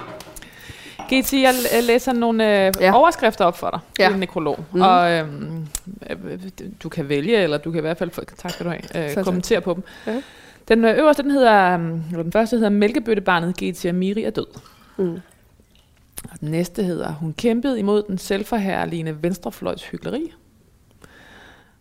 [1.14, 1.54] GT, jeg
[1.84, 2.94] læser nogle øh, Ja.
[2.96, 4.14] overskrifter op for dig Ja.
[4.14, 4.60] en nekrolog.
[4.74, 4.82] Mm.
[4.82, 5.68] Og øhm,
[6.10, 6.18] øh,
[6.84, 9.24] du kan vælge, eller du kan i hvert fald, få, tak skal du have, øh,
[9.24, 9.84] kommentere på dem.
[10.08, 10.22] Ja.
[10.68, 14.48] Den øh, øverste, den hedder, øhm, eller den første hedder Mælkebøttebarnet GT Amiri er død.
[14.98, 15.20] Mm.
[16.32, 20.34] Og den næste hedder, hun kæmpede imod den selvforherligende venstrefløjs hyggeleri.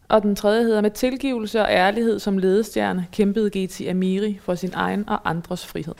[0.08, 4.70] Og den tredje hedder, med tilgivelse og ærlighed som ledestjerne, kæmpede GT Amiri for sin
[4.74, 5.94] egen og andres frihed.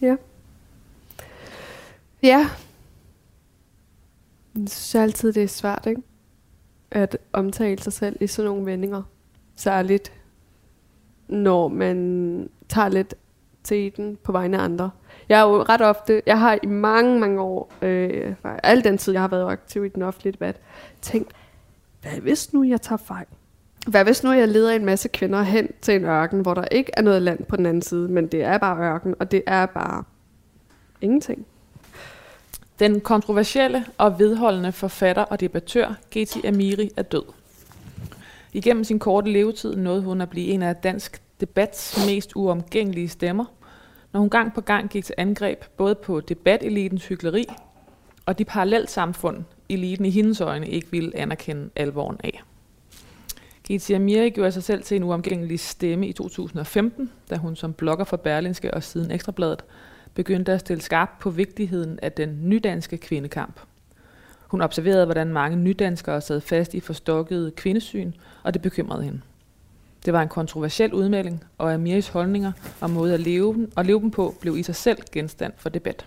[0.00, 0.16] Ja.
[2.22, 2.48] Ja.
[4.54, 6.02] Jeg synes altid, det er svært, ikke?
[6.90, 9.02] At omtale sig selv i sådan nogle vendinger.
[9.56, 10.12] Særligt,
[11.28, 13.14] når man tager lidt
[13.64, 14.90] til den på vegne af andre.
[15.28, 19.12] Jeg er jo ret ofte, jeg har i mange, mange år, øh, al den tid,
[19.12, 20.60] jeg har været aktiv i den offentlige debat,
[21.02, 21.32] tænkt,
[22.02, 23.26] hvad hvis nu jeg tager fejl?
[23.86, 26.90] Hvad hvis nu jeg leder en masse kvinder hen til en ørken, hvor der ikke
[26.94, 29.66] er noget land på den anden side, men det er bare ørken, og det er
[29.66, 30.04] bare
[31.00, 31.46] ingenting.
[32.78, 37.22] Den kontroversielle og vedholdende forfatter og debattør Geti Amiri er død.
[38.54, 43.44] Igennem sin korte levetid nåede hun at blive en af dansk debats mest uomgængelige stemmer,
[44.12, 47.46] når hun gang på gang gik til angreb både på debatelitens hyggeleri
[48.26, 52.42] og de parallelsamfund, eliten i hendes øjne ikke ville anerkende alvoren af.
[53.64, 58.04] Gita Amiri gjorde sig selv til en uomgængelig stemme i 2015, da hun som blogger
[58.04, 59.64] for Berlinske og siden Ekstrabladet
[60.14, 63.60] begyndte at stille skarp på vigtigheden af den nydanske kvindekamp.
[64.54, 68.12] Hun observerede, hvordan mange nydanskere sad fast i forstokkede kvindesyn,
[68.42, 69.20] og det bekymrede hende.
[70.04, 74.00] Det var en kontroversiel udmelding, og Amiris holdninger og måde at leve, dem- at leve
[74.00, 76.06] dem på blev i sig selv genstand for debat.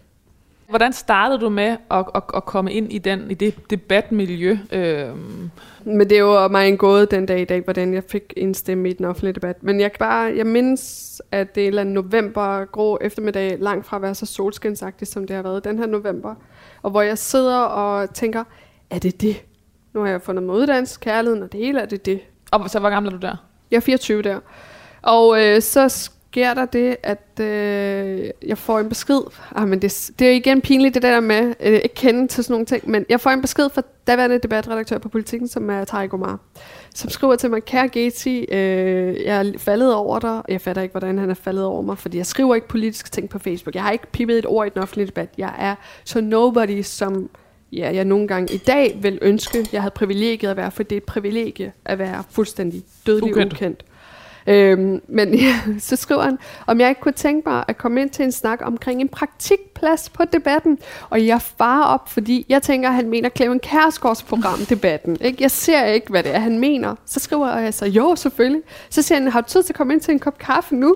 [0.69, 4.57] Hvordan startede du med at, at, at komme ind i, den, i det debatmiljø?
[4.71, 5.49] Øhm,
[5.83, 8.53] Men det er jo mig en gåde den dag i dag, hvordan jeg fik en
[8.53, 9.63] stemme i den offentlige debat.
[9.63, 13.85] Men jeg bare, jeg mindes, at det er en eller anden november, grå eftermiddag, langt
[13.85, 16.35] fra at være så solskinsagtigt, som det har været den her november.
[16.81, 18.43] Og hvor jeg sidder og tænker,
[18.89, 19.43] er det det?
[19.93, 22.21] Nu har jeg fundet mig uddannelse, kærligheden og det hele, er det det?
[22.51, 23.35] og så hvor gammel er du der?
[23.71, 24.39] Jeg er 24 der.
[25.01, 29.21] Og øh, så sker der det, at øh, jeg får en besked.
[29.55, 32.53] Ah, men det, det er igen pinligt, det der med øh, ikke kende til sådan
[32.53, 32.89] nogle ting.
[32.89, 36.39] Men jeg får en besked fra daværende debatredaktør på Politiken, som er Tarek Omar,
[36.95, 40.41] som skriver til mig, kære Geti, øh, jeg er faldet over dig.
[40.49, 43.29] Jeg fatter ikke, hvordan han er faldet over mig, fordi jeg skriver ikke politiske ting
[43.29, 43.75] på Facebook.
[43.75, 45.29] Jeg har ikke pippet et ord i den offentlige debat.
[45.37, 47.29] Jeg er så nobody, som
[47.71, 50.95] ja, jeg nogle gange i dag vil ønske, jeg havde privilegiet at være, for det
[50.95, 53.53] er et privilegie at være fuldstændig dødelig Ukendt.
[53.53, 53.83] ukendt.
[54.47, 58.09] Øhm, men ja, så skriver han, om jeg ikke kunne tænke mig at komme ind
[58.09, 60.79] til en snak omkring en praktikplads på debatten.
[61.09, 65.17] Og jeg farer op, fordi jeg tænker, at han mener Clemen Kærsgaards program, debatten.
[65.21, 65.37] Ikke?
[65.39, 66.95] Jeg ser ikke, hvad det er, han mener.
[67.05, 68.61] Så skriver jeg så, jo, selvfølgelig.
[68.89, 70.95] Så siger han, har du tid til at komme ind til en kop kaffe nu?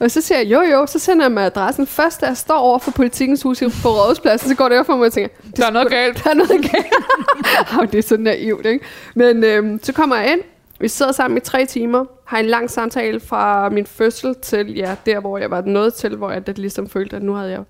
[0.00, 1.86] Og så siger jeg, jo jo, så sender jeg mig adressen.
[1.86, 4.96] Først da jeg står over for politikens hus på rådhuspladsen, så går det op for
[4.96, 6.24] mig og tænker, Der er noget galt.
[6.24, 6.86] der er noget galt.
[7.72, 8.84] Jamen, det er så naivt, ikke?
[9.14, 10.40] Men øhm, så kommer jeg ind,
[10.80, 14.96] vi sidder sammen i tre timer, har en lang samtale fra min fødsel til, ja,
[15.06, 17.62] der hvor jeg var nået til, hvor jeg det ligesom følte, at nu havde jeg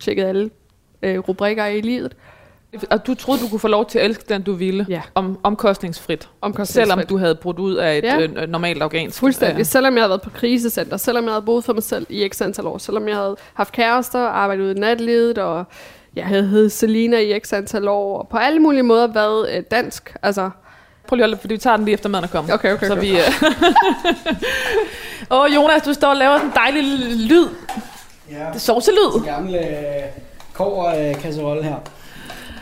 [0.00, 0.50] tjekket alle
[1.02, 2.16] øh, rubrikker i livet.
[2.90, 5.02] Og du troede, du kunne få lov til at elske den, du ville, Ja.
[5.14, 6.86] om, omkostningsfrit, Omkostningsfrit.
[6.88, 8.14] selvom du havde brudt ud af et Ja.
[8.18, 8.42] ja.
[8.42, 9.18] øh, normalt afghansk.
[9.18, 9.58] Fuldstændig.
[9.60, 12.28] Øh, Selvom jeg havde været på krisecenter, selvom jeg havde boet for mig selv i
[12.32, 15.64] x antal år, selvom jeg havde haft kærester, arbejdet ude i natlivet, og
[16.16, 19.62] jeg havde heddet Selina i x antal år, og på alle mulige måder været øh,
[19.70, 20.16] dansk.
[20.22, 20.50] Altså,
[21.08, 22.54] Prøv lige at fordi vi tager den lige efter maden er kommet.
[22.54, 23.02] Okay, okay, Så okay.
[23.02, 23.10] vi...
[23.10, 23.18] øh,
[25.30, 26.82] Åh, oh, Jonas, du står og laver sådan en dejlig
[27.30, 27.46] lyd.
[28.30, 28.38] Ja.
[28.38, 29.24] Det er sovselyd.
[29.24, 30.02] gamle øh,
[30.52, 31.76] kover øh, kasserolle her.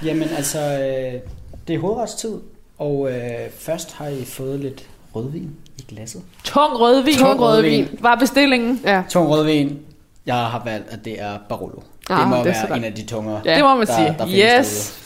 [0.04, 1.20] Jamen altså, øh,
[1.68, 2.35] det er hovedretstid,
[2.78, 3.20] og øh,
[3.59, 4.83] først har I fået lidt
[5.16, 6.22] rødvin i glasset.
[6.44, 7.14] Tung rødvin.
[7.18, 7.88] Tung rødvin.
[8.00, 8.80] Var bestillingen.
[8.85, 9.02] ja.
[9.09, 9.78] Tung rødvin.
[10.26, 11.80] Jeg har valgt, at det er Barolo.
[12.11, 13.40] Ah, det må det er være en af de tungere.
[13.44, 14.14] Ja, det må man der- sige.
[14.18, 14.98] der findes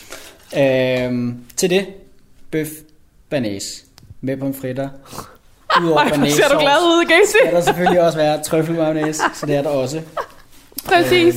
[0.55, 1.05] yes.
[1.07, 1.87] Øhm, til det,
[2.51, 2.69] bøf
[3.31, 3.85] banæs
[4.21, 4.89] med pomfritter.
[5.83, 7.37] Udover Ej, ser du glad ud, Gacy.
[7.43, 10.01] skal der selvfølgelig også være trøffelmayonnaise, så det er der også.
[10.87, 11.35] Præcis.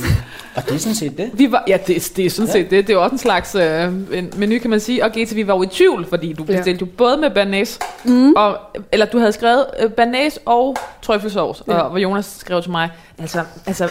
[0.56, 1.30] Og det er sådan set det.
[1.34, 2.52] Vi var, ja, det, det er sådan Ja.
[2.52, 2.86] set det.
[2.86, 5.04] Det er jo også en slags øh, en menu, kan man sige.
[5.04, 6.56] Og GT, vi var jo i tvivl, fordi du Ja.
[6.56, 8.32] bestilte jo både med banæs, mm.
[8.36, 8.58] og,
[8.92, 11.74] eller du havde skrevet øh, banæs og trøffelsovs, Ja.
[11.80, 13.88] og hvor Jonas skrev til mig, altså, altså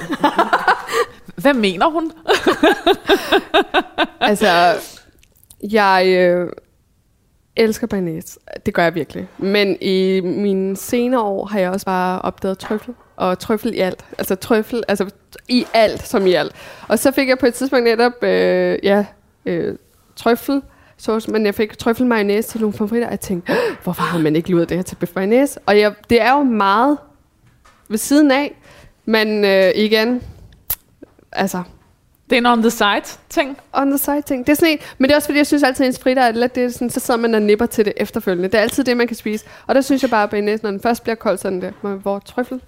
[1.42, 2.12] hvad mener hun?
[4.22, 4.76] altså,
[5.72, 6.48] jeg øh,
[7.56, 8.40] elsker banæs.
[8.66, 9.28] Det gør jeg virkelig.
[9.38, 12.94] Men i mine senere år har jeg også bare opdaget trøffel.
[13.16, 14.06] Og trøffel i alt.
[14.18, 15.10] Altså trøffel, altså
[15.48, 16.52] i alt som i alt.
[16.88, 19.06] Og så fik jeg på et tidspunkt netop, øh, ja,
[19.46, 19.78] øh,
[20.16, 20.62] trøffel
[20.98, 24.36] sauce, men jeg fik trøffel mayonnaise til nogle pomfritter, og jeg tænkte, hvorfor har man
[24.36, 25.60] ikke luret det her til bøf mayonnaise?
[25.66, 26.98] Og jeg, det er jo meget
[27.90, 28.56] ved siden af,
[29.06, 30.22] men øh, igen,
[31.32, 31.64] altså,
[32.32, 33.58] det er en on the side ting.
[33.74, 34.48] On the side ting.
[34.48, 36.24] Det er sådan en, men det er også fordi, jeg synes altid, at ens fritter
[36.24, 38.50] er lidt, det er sådan, så sidder man og nipper til det efterfølgende.
[38.50, 39.46] Det er altid det, man kan spise.
[39.68, 41.96] Og der synes jeg bare, at næsen, når den først bliver kold, sådan der, med
[41.96, 42.62] vores trøffel,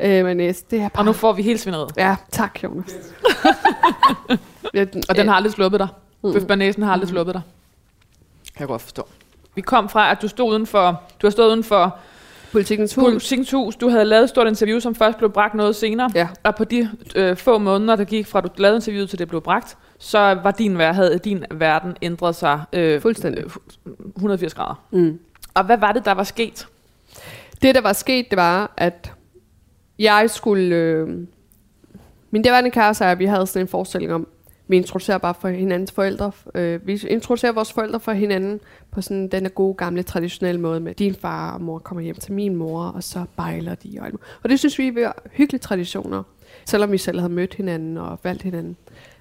[0.00, 1.00] øh, mayonnaise, det er bare...
[1.00, 1.90] Og nu får vi helt svindet.
[1.96, 2.94] Ja, tak, Jonas.
[4.74, 5.88] ja, Og den har aldrig sluppet dig.
[6.22, 6.32] Mm.
[6.32, 7.42] Bøf har aldrig sluppet dig.
[8.56, 9.08] Kan jeg godt forstå.
[9.54, 11.96] Vi kom fra, at du stod uden for, du har stået uden for
[12.52, 13.04] Politikens hus.
[13.04, 13.76] Politikens hus.
[13.76, 16.10] Du havde lavet et stort interview, som først blev bragt noget senere.
[16.14, 16.28] Ja.
[16.42, 19.40] Og på de øh, få måneder, der gik fra du lavede interviewet til det blev
[19.40, 23.44] bragt, så var din, havde din verden ændret sig øh, Fuldstændig.
[24.16, 24.84] 180 grader.
[24.90, 25.18] Mm.
[25.54, 26.66] Og hvad var det, der var sket?
[27.62, 29.12] Det, der var sket, det var, at
[29.98, 30.76] jeg skulle...
[30.76, 31.08] Øh,
[32.30, 34.28] min daværende kæreste og jeg, vi havde sådan en forestilling om,
[34.68, 36.32] vi introducerer bare for hinandens forældre.
[36.54, 40.94] Øh, vi introducerer vores forældre for hinanden på sådan den gode, gamle, traditionelle måde med,
[40.94, 43.98] din far og mor kommer hjem til min mor, og så bejler de.
[44.00, 44.10] Og,
[44.42, 46.22] og det synes vi er hyggelige traditioner,
[46.64, 48.76] selvom vi selv havde mødt hinanden og valgt hinanden.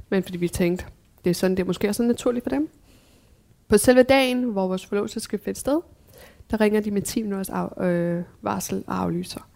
[0.10, 0.86] Men fordi vi tænkte,
[1.24, 2.70] det er sådan, det er måske også naturligt for dem.
[3.68, 5.80] På selve dagen, hvor vores forlovelse skal finde sted,
[6.52, 9.50] der ringer de med 10 minutters af, øh, varsel og aflyser.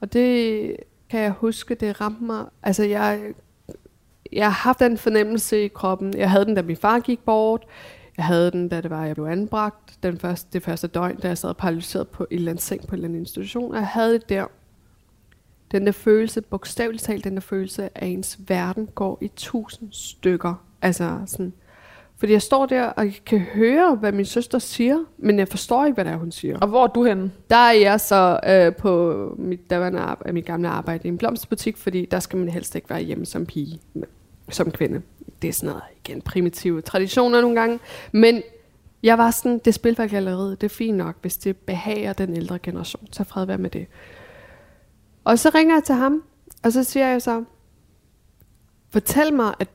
[0.00, 0.76] Og det
[1.10, 2.44] kan jeg huske, det ramte mig.
[2.62, 3.20] Altså, jeg,
[4.32, 6.14] jeg har haft den fornemmelse i kroppen.
[6.16, 7.66] Jeg havde den, da min far gik bort.
[8.16, 10.02] Jeg havde den, da det var, jeg blev anbragt.
[10.02, 12.86] Den første, det første døgn, da jeg sad paralyseret på et eller andet seng på
[12.86, 13.74] en eller anden institution.
[13.74, 14.46] Jeg havde det der.
[15.72, 19.88] Den der følelse, bogstaveligt talt, den der følelse af, at ens verden går i tusind
[19.92, 20.54] stykker.
[20.82, 21.52] Altså sådan,
[22.20, 25.84] fordi jeg står der, og jeg kan høre, hvad min søster siger, men jeg forstår
[25.84, 26.58] ikke, hvad det er, hun siger.
[26.58, 27.30] Og hvor er du henne?
[27.50, 31.76] Der er jeg så øh, på mit, daværende arbejde, mit gamle arbejde i en blomsterbutik,
[31.76, 33.80] fordi der skal man helst ikke være hjemme som pige,
[34.50, 35.02] som kvinde.
[35.42, 37.78] Det er sådan noget, igen, primitive traditioner nogle gange.
[38.12, 38.42] Men
[39.02, 40.14] jeg var sådan, det spilfærdigt
[40.60, 43.08] det er fint nok, hvis det behager den ældre generation.
[43.12, 43.86] Så fred være med det.
[45.24, 46.22] Og så ringer jeg til ham,
[46.62, 47.44] og så siger jeg så,
[48.90, 49.68] fortæl mig, at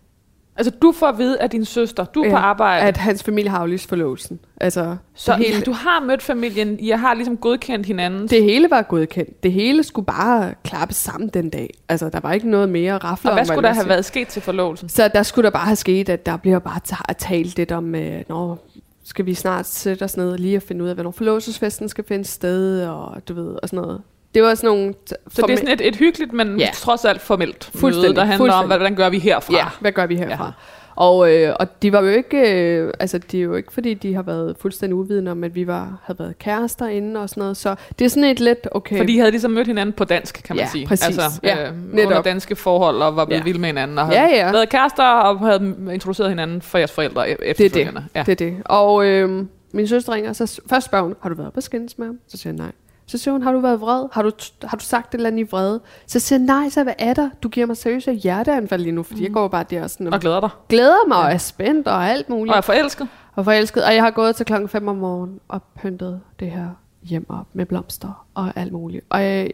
[0.57, 2.87] Altså, du får at vide af din søster, du er ja, på arbejde.
[2.87, 4.39] At hans familie har aflyst forlovelsen.
[4.61, 8.27] Altså, så hele, du har mødt familien, I har ligesom godkendt hinanden.
[8.27, 9.43] Det hele var godkendt.
[9.43, 11.69] Det hele skulle bare klappe sammen den dag.
[11.89, 14.41] Altså, der var ikke noget mere rafler Og hvad skulle der have været sket til
[14.41, 14.89] forlovelsen?
[14.89, 18.23] Så der skulle der bare have sket, at der bliver bare talt lidt om, øh,
[18.29, 18.59] når
[19.03, 22.03] skal vi snart sætte os ned og lige at finde ud af, hvornår forlovelsesfesten skal
[22.03, 24.01] finde sted, og du ved, og sådan noget.
[24.35, 24.93] Det var sådan nogle...
[25.07, 26.69] Så det er sådan et, et hyggeligt, men ja.
[26.73, 29.53] trods alt formelt møde, der handler om, hvordan gør vi herfra?
[29.53, 30.45] Ja, hvad gør vi herfra?
[30.45, 30.51] Ja.
[30.95, 34.13] Og, øh, og de var jo ikke, øh, altså de er jo ikke, fordi de
[34.13, 37.57] har været fuldstændig uvidende om, at vi var, havde været kærester inden og sådan noget.
[37.57, 38.97] Så det er sådan et lidt, okay.
[38.97, 40.87] Fordi de havde ligesom mødt hinanden på dansk, kan man ja, sige.
[40.87, 41.17] Præcis.
[41.17, 43.43] Altså, ja, øh, under danske forhold og var blevet ja.
[43.43, 43.97] vilde med hinanden.
[43.97, 44.51] Og havde ja, ja.
[44.51, 47.91] været kærester og havde introduceret hinanden for jeres forældre efterfølgende.
[47.91, 48.03] Det er det.
[48.15, 48.23] Ja.
[48.23, 48.63] det, er det.
[48.65, 52.05] Og øh, min søster ringer, så først spørger hun, har du været på skændes med
[52.05, 52.19] ham?
[52.27, 52.71] Så siger jeg nej.
[53.07, 54.07] Så siger hun, har du været vred?
[54.11, 54.31] Har du,
[54.63, 55.81] har du sagt et eller andet i vrede?
[56.07, 57.29] Så siger jeg, nej, så hvad er der?
[57.43, 59.23] Du giver mig seriøst et hjerteanfald lige nu, fordi mm.
[59.23, 60.13] jeg går bare der sådan...
[60.13, 60.49] Og glæder dig.
[60.69, 61.23] Glæder mig, ja.
[61.23, 62.51] og er spændt og alt muligt.
[62.51, 63.07] Og er forelsket.
[63.35, 63.85] Og forelsket.
[63.85, 66.69] Og jeg har gået til klokken 5 om morgenen og pyntet det her
[67.03, 69.05] hjem op med blomster og alt muligt.
[69.09, 69.51] Og jeg,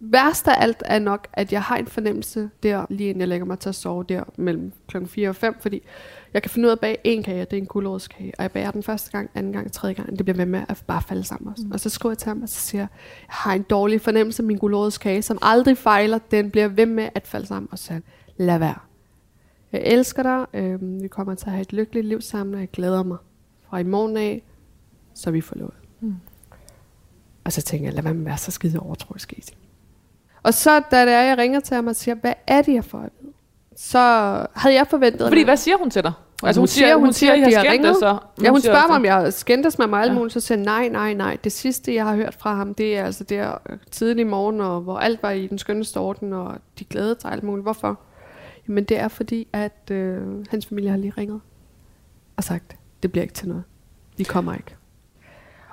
[0.00, 3.46] værst af alt er nok, at jeg har en fornemmelse der, lige inden jeg lægger
[3.46, 5.82] mig til at sove der mellem klokken 4 og 5, fordi
[6.34, 8.52] jeg kan finde ud af at bage en kage, det er en guldrådskage, og jeg
[8.52, 11.24] bager den første gang, anden gang, tredje gang, det bliver ved med at bare falde
[11.24, 11.66] sammen også.
[11.66, 11.72] Mm.
[11.72, 12.88] Og så skriver jeg til ham, og så siger jeg,
[13.20, 17.08] jeg har en dårlig fornemmelse af min guldrådskage, som aldrig fejler, den bliver ved med
[17.14, 18.00] at falde sammen, og så siger
[18.36, 18.78] lad være.
[19.72, 22.70] Jeg elsker dig, øh, vi kommer til at have et lykkeligt liv sammen, og jeg
[22.70, 23.18] glæder mig
[23.62, 24.42] fra i morgen af,
[25.14, 25.74] så vi forlovet.
[26.00, 26.14] Mm.
[27.44, 29.32] Og så tænker jeg, lad være med at være så skide overtroisk,
[30.42, 32.84] og så, da det er, jeg ringer til ham og siger, hvad er det, jeg
[32.84, 33.31] får at vide?
[33.76, 33.98] Så
[34.54, 35.28] havde jeg forventet...
[35.28, 36.12] Fordi, hvad siger hun til dig?
[36.42, 37.96] Altså, hun, hun siger, hun, siger, at de har ringet.
[37.96, 38.10] Så.
[38.10, 40.12] Hun ja, hun spørger mig, om jeg skændtes med mig ja.
[40.12, 40.32] muligt.
[40.32, 41.36] Så siger nej, nej, nej.
[41.44, 43.58] Det sidste, jeg har hørt fra ham, det er altså der
[43.90, 47.42] tidlig morgen, og hvor alt var i den skønneste orden, og de glædede sig alt
[47.42, 47.64] muligt.
[47.64, 48.00] Hvorfor?
[48.68, 51.40] Jamen, det er fordi, at øh, hans familie har lige ringet
[52.36, 53.62] og sagt, det bliver ikke til noget.
[54.18, 54.76] De kommer ikke.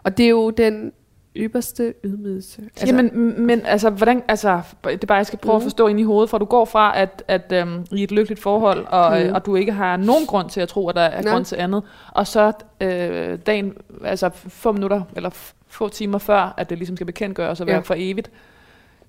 [0.04, 0.92] Og det er jo den
[1.36, 2.62] ypperste ydmygelse.
[2.62, 5.58] Altså, Jamen, men altså, hvordan, altså, det er bare, jeg skal prøve mm.
[5.58, 8.42] at forstå ind i hovedet, for du går fra, at, at øhm, i et lykkeligt
[8.42, 9.34] forhold, og, mm.
[9.34, 11.32] og du ikke har nogen grund til at tro, at der er Nej.
[11.34, 15.30] grund til andet, og så øh, dagen, altså få minutter, eller
[15.68, 17.82] få timer før, at det ligesom skal bekendtgøres og være ja.
[17.82, 18.32] for evigt,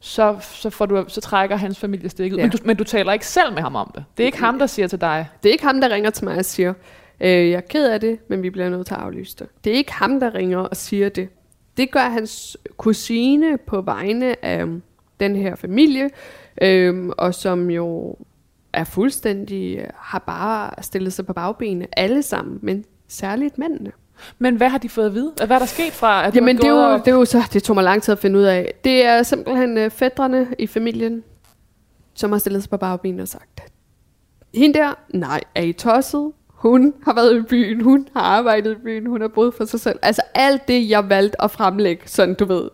[0.01, 2.39] så, så, får du, så trækker hans familie stikket.
[2.39, 2.43] Ja.
[2.43, 4.05] Men, du, men du taler ikke selv med ham om det.
[4.17, 5.29] Det er ikke ham, der siger til dig.
[5.43, 6.75] Det er ikke ham, der ringer til mig og siger,
[7.21, 9.47] øh, jeg er ked af det, men vi bliver nødt til at aflyse det.
[9.65, 11.29] Det er ikke ham, der ringer og siger det.
[11.81, 14.67] Det gør hans kusine på vegne af
[15.21, 16.11] den her familie,
[16.63, 18.17] øhm, og som jo
[18.73, 23.93] er fuldstændig, har bare stillet sig på bagbenene, alle sammen, men særligt mændene.
[24.39, 25.33] Men hvad har de fået at vide?
[25.37, 27.63] Hvad er der sket fra, at Jamen, det, er jo, det er jo så, det
[27.63, 28.75] tog mig lang tid at finde ud af.
[28.85, 31.23] Det er simpelthen uh, fædrene i familien,
[32.15, 33.61] som har stillet sig på bagbenene og sagt,
[34.55, 36.33] hende der, nej, er I tosset?
[36.61, 39.81] Hun har været i byen, hun har arbejdet i byen, hun har boet for sig
[39.81, 39.99] selv.
[40.03, 42.71] Altså alt det, jeg valgte at fremlægge, sådan du ved,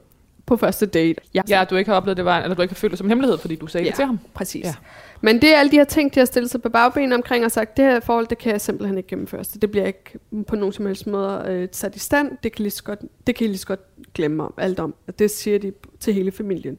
[0.47, 1.21] på første date.
[1.35, 3.09] Jeg, Ja, du ikke har oplevet det var, eller du ikke har følt det som
[3.09, 3.89] hemmelighed, fordi du sagde ja.
[3.89, 4.19] det til ham.
[4.35, 4.65] præcis.
[4.65, 4.69] Ja.
[4.69, 4.75] Ja.
[5.21, 7.51] Men det er alle de her ting, de har stillet sig på bagbenene omkring og
[7.51, 9.45] sagt, det her forhold, det kan jeg simpelthen ikke gennemføre.
[9.45, 12.31] Så det bliver ikke på nogen som helst måde øh, sat i stand.
[12.43, 13.81] Det kan, lige så godt, det kan I lige så godt
[14.15, 14.95] glemme om, alt om.
[15.07, 16.79] Og det siger de til hele familien.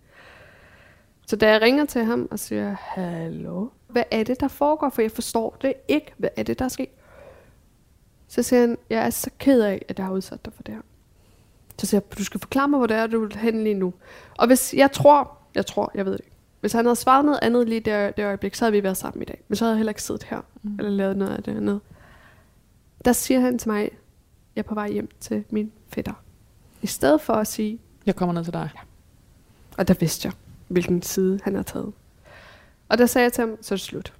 [1.27, 4.89] Så da jeg ringer til ham og siger, hallo, hvad er det, der foregår?
[4.89, 6.13] For jeg forstår det ikke.
[6.17, 6.89] Hvad er det, der er sket?
[8.27, 10.73] Så siger han, jeg er så ked af, at jeg har udsat dig for det
[10.73, 10.81] her.
[11.79, 13.93] Så siger jeg, du skal forklare mig, hvor det er, du vil hen lige nu.
[14.37, 16.31] Og hvis jeg tror, jeg tror, jeg ved det ikke.
[16.59, 19.21] Hvis han havde svaret noget andet lige det, det øjeblik, så havde vi været sammen
[19.21, 19.43] i dag.
[19.47, 20.75] Men så havde jeg heller ikke siddet her, mm.
[20.79, 21.81] eller lavet noget af det andet.
[23.05, 23.81] Der siger han til mig,
[24.55, 26.13] jeg er på vej hjem til min fætter.
[26.81, 28.69] I stedet for at sige, Jeg kommer ned til dig.
[29.77, 30.33] og der vidste jeg,
[30.67, 31.93] hvilken side han har taget.
[32.89, 34.13] Og der sagde jeg til ham, så er det slut.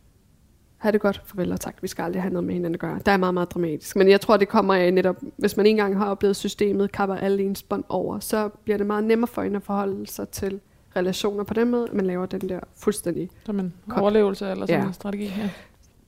[0.77, 1.75] Ha' det godt, farvel og tak.
[1.81, 2.99] Vi skal aldrig have noget med hinanden at gøre.
[3.05, 3.95] Der er meget, meget dramatisk.
[3.95, 7.15] Men jeg tror, det kommer af netop, hvis man ikke engang har oplevet systemet, kapper
[7.15, 10.59] alle ens bånd over, så bliver det meget nemmere for en at forholde sig til
[10.95, 13.29] relationer på den måde, man laver den der fuldstændig.
[13.45, 14.87] Som en overlevelse eller sådan Ja.
[14.87, 15.23] en strategi.
[15.25, 15.49] Ja.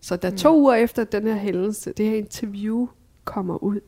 [0.01, 2.87] Så da to uger efter den her hændelse, det her interview
[3.23, 3.79] kommer ud,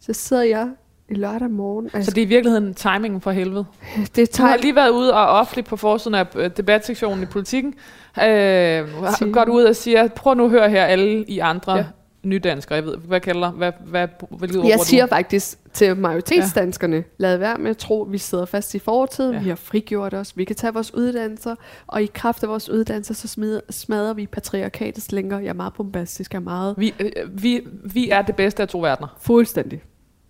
[0.00, 0.70] så sidder jeg
[1.16, 1.90] lørdag morgen.
[2.04, 3.64] Så det er i virkeligheden timingen for helvede.
[4.16, 7.26] det Du har tager lige været ude og offentligt på forsiden af øh, debatsektionen i
[7.26, 7.74] politikken.
[8.18, 11.84] Øh, går du ud og siger, prøv nu at høre her alle I andre Ja.
[12.22, 12.74] nydanskere.
[12.76, 15.08] Jeg ved, hvad kalder, hvad, hvad, hvilket ord Jeg bruger siger du?
[15.08, 17.02] faktisk til majoritetsdanskerne, ja.
[17.18, 19.40] lad være med at tro, at vi sidder fast i fortiden, ja.
[19.42, 21.54] Vi har frigjort os, vi kan tage vores uddannelser,
[21.86, 25.40] og i kraft af vores uddannelser, så smider, smadrer vi patriarkatets længere.
[25.42, 27.10] Jeg er meget bombastisk, jeg er meget Vi, øh,
[27.42, 29.08] vi, vi er det bedste af to verdener.
[29.20, 29.82] fuldstændig.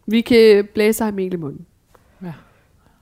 [0.06, 1.66] Vi kan blæse mel i munden.
[2.22, 2.32] Ja.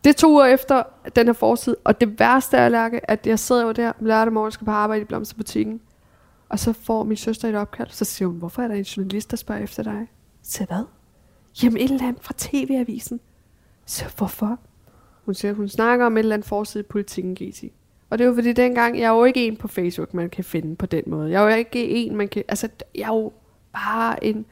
[0.05, 0.83] Det er to uger efter
[1.17, 4.53] den her forside, og det værste er, Lærke, at jeg sidder jo der lørdag morgen
[4.53, 5.81] skal på arbejde i blomsterbutikken,
[6.49, 9.31] og så får min søster et opkald, så siger hun, hvorfor er der en journalist,
[9.31, 10.07] der spørger efter dig?
[10.43, 10.85] Så hvad?
[11.63, 13.21] Jamen et eller andet fra TV-avisen.
[13.87, 14.59] Så hvorfor?
[15.25, 17.65] Hun siger, hun snakker om et eller andet forside i politikken, GT.
[18.11, 20.45] Og det er jo fordi dengang, jeg er jo ikke en på Facebook, man kan
[20.45, 21.31] finde på den måde.
[21.31, 22.45] Jeg er jo ikke en, man kan...
[22.49, 23.33] Altså, jeg er jo
[23.73, 24.47] bare en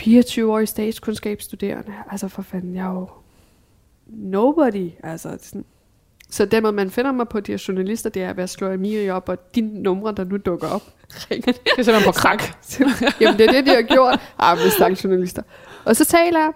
[0.00, 1.92] 24-årig statskundskabsstuderende.
[2.10, 3.08] Altså for fanden, jeg er jo
[4.06, 4.90] nobody.
[5.02, 5.64] Altså, det sådan.
[6.30, 9.10] Så den måde, man finder mig på, de her journalister, det er at slå Amiri
[9.10, 10.82] op, og de numre, der nu dukker op,
[11.30, 11.58] ringer de.
[11.64, 12.42] Det er simpelthen på krak.
[13.20, 14.20] Jamen, det er det, de har gjort.
[14.38, 15.42] Ah, men stakkels journalister.
[15.84, 16.52] Og så taler jeg,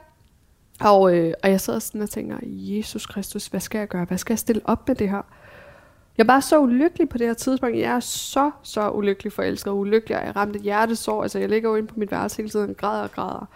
[0.80, 4.04] og, øh, og jeg sidder sådan og tænker, Jesus Kristus, hvad skal jeg gøre?
[4.04, 5.22] Hvad skal jeg stille op med det her?
[6.18, 7.76] Jeg er bare så ulykkelig på det her tidspunkt.
[7.76, 11.22] Jeg er så, så ulykkelig forelsket og ulykkelig, og jeg ramte et hjertesår.
[11.22, 13.48] Altså, jeg ligger jo inde på mit værelse hele tiden og græder og græder.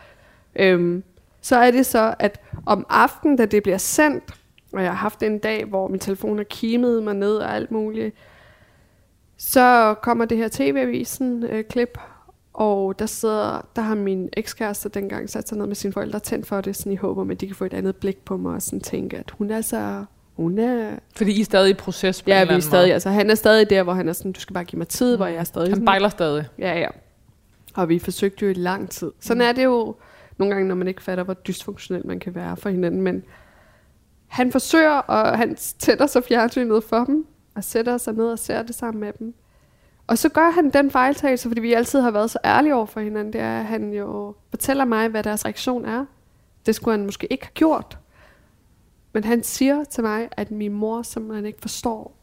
[0.56, 1.02] Øhm,
[1.40, 4.34] så er det så, at om aftenen, da det bliver sendt,
[4.72, 7.70] og jeg har haft en dag, hvor min telefon har kimet mig ned og alt
[7.70, 8.14] muligt,
[9.36, 11.98] så kommer det her tv-avisen øh, klip,
[12.52, 16.46] og der sidder, der har min ekskæreste dengang sat sig ned med sine forældre tændt
[16.46, 18.54] for det, sådan i håb om, at de kan få et andet blik på mig
[18.54, 20.04] og sådan tænke, at hun er så,
[20.36, 22.92] hun er, Fordi I er stadig i proces på ja, vi er stadig, måde.
[22.92, 25.16] altså han er stadig der, hvor han er sådan, du skal bare give mig tid,
[25.16, 26.44] hvor jeg er stadig Han sådan, bejler stadig.
[26.58, 26.88] Ja, ja.
[27.74, 29.12] Og vi forsøgte jo i lang tid.
[29.20, 29.94] Sådan er det jo
[30.38, 33.02] nogle gange, når man ikke fatter, hvor dysfunktionel man kan være for hinanden.
[33.02, 33.22] Men
[34.26, 38.62] han forsøger, og han tænder sig fjernsynet for dem, og sætter sig ned og ser
[38.62, 39.34] det sammen med dem.
[40.06, 43.00] Og så gør han den fejltagelse, fordi vi altid har været så ærlige over for
[43.00, 46.04] hinanden, det er, at han jo fortæller mig, hvad deres reaktion er.
[46.66, 47.98] Det skulle han måske ikke have gjort.
[49.16, 52.16] Men han siger til mig, at min mor simpelthen ikke forstår,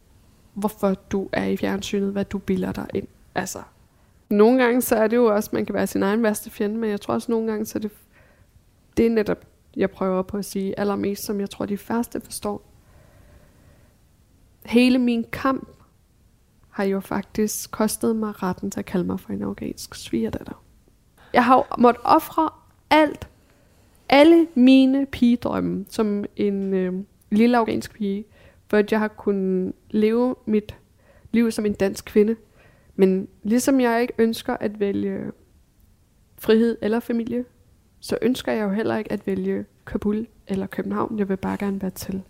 [0.53, 3.07] hvorfor du er i fjernsynet, hvad du bilder dig ind.
[3.35, 3.59] Altså,
[4.29, 6.89] nogle gange så er det jo også, man kan være sin egen værste fjende, men
[6.89, 7.91] jeg tror også nogle gange, så er det,
[8.97, 12.65] det er netop, jeg prøver på at sige allermest, som jeg tror, de første forstår.
[14.65, 15.69] Hele min kamp
[16.69, 20.63] har jo faktisk kostet mig retten til at kalde mig for en afghansk svigerdatter.
[21.33, 22.49] Jeg har jo måttet ofre
[22.89, 23.27] alt,
[24.13, 26.93] alle mine pigedrømme som en øh,
[27.31, 28.25] lille afghansk pige,
[28.67, 30.75] for at jeg har kunnet leve mit
[31.31, 32.35] liv som en dansk kvinde.
[32.95, 35.31] Men ligesom jeg ikke ønsker at vælge
[36.37, 37.45] frihed eller familie,
[37.99, 41.19] så ønsker jeg jo heller ikke at vælge Kabul eller København.
[41.19, 42.21] Jeg vil bare gerne være til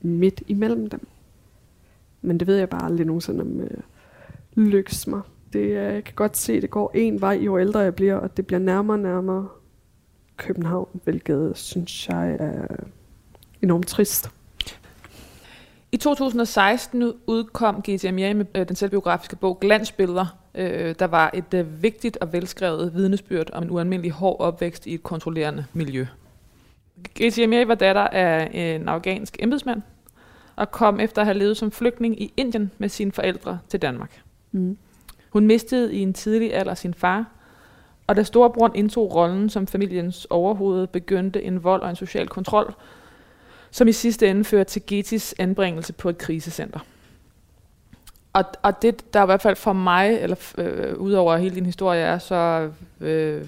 [0.00, 1.06] midt imellem dem.
[2.22, 3.80] Men det ved jeg bare aldrig nogensinde om øh,
[4.54, 5.20] lykkes mig.
[5.52, 8.36] Det, jeg kan godt se, at det går en vej, jo ældre jeg bliver, og
[8.36, 9.48] det bliver nærmere og nærmere
[10.38, 12.76] København, hvilket synes jeg er
[13.62, 14.30] enormt trist.
[15.92, 18.04] I 2016 udkom G.T.
[18.04, 20.38] Amiri med øh, den selvbiografiske bog Glansbilleder.
[20.54, 24.94] Øh, der var et øh, vigtigt og velskrevet vidnesbyrd om en ualmindelig hård opvækst i
[24.94, 26.06] et kontrollerende miljø.
[27.18, 27.38] G.T.
[27.38, 29.82] Amiri var datter af en afghansk embedsmand
[30.56, 34.22] og kom efter at have levet som flygtning i Indien med sine forældre til Danmark.
[34.52, 34.78] Mm.
[35.30, 37.26] Hun mistede i en tidlig alder sin far,
[38.08, 42.74] og da storebroren indtog rollen som familiens overhoved, begyndte en vold og en social kontrol,
[43.70, 46.80] som i sidste ende førte til Getis anbringelse på et krisecenter.
[48.32, 52.00] Og, og det, der i hvert fald for mig, eller øh, udover hele din historie
[52.00, 53.46] er så øh,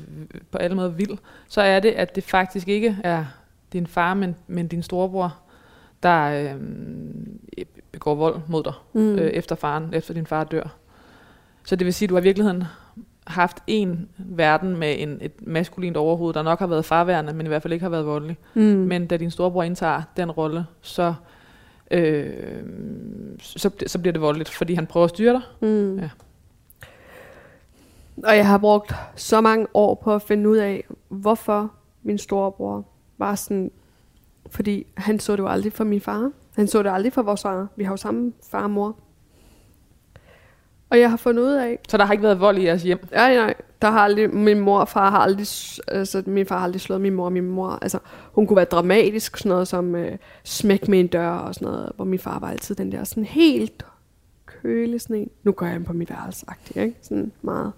[0.51, 3.25] på alle måder vild, så er det, at det faktisk ikke er
[3.73, 5.37] din far, men, men din storebror,
[6.03, 6.61] der øh,
[7.93, 9.15] begår vold mod dig mm.
[9.15, 10.77] øh, efter faren, efter din far dør.
[11.65, 12.65] Så det vil sige, at du har i virkeligheden
[13.31, 17.49] haft en verden med en, et maskulint overhoved, der nok har været farværende, men i
[17.49, 18.39] hvert fald ikke har været voldelig.
[18.55, 18.63] Mm.
[18.63, 21.15] Men da din storebror indtager den rolle, så,
[21.91, 22.63] øh,
[23.41, 25.69] så, så bliver det voldeligt, fordi han prøver at styre dig.
[25.69, 25.99] Mm.
[25.99, 26.11] Ja.
[28.25, 31.73] Og jeg har brugt så mange år på at finde ud af, hvorfor
[32.03, 32.85] min storebror
[33.19, 33.71] var sådan,
[34.51, 36.31] fordi han så det jo aldrig for min far.
[36.57, 37.69] Han så det aldrig for vores far.
[37.77, 38.97] Vi har jo samme far og mor.
[40.91, 41.79] Og jeg har fundet ud af...
[41.89, 43.07] Så der har ikke været vold i jeres hjem?
[43.13, 43.55] Nej, nej.
[43.83, 45.47] Der har aldrig, min mor og far har aldrig,
[45.89, 47.79] altså min far har aldrig slået min mor min mor.
[47.83, 47.99] Altså,
[48.33, 51.93] hun kunne være dramatisk, sådan noget som øh, smæk med en dør og sådan noget,
[51.97, 53.85] hvor min far var altid den der sådan helt
[54.47, 55.31] kølig sådan en.
[55.43, 56.97] Nu går jeg ind på mit værelse, ikke?
[57.03, 57.73] Sådan meget.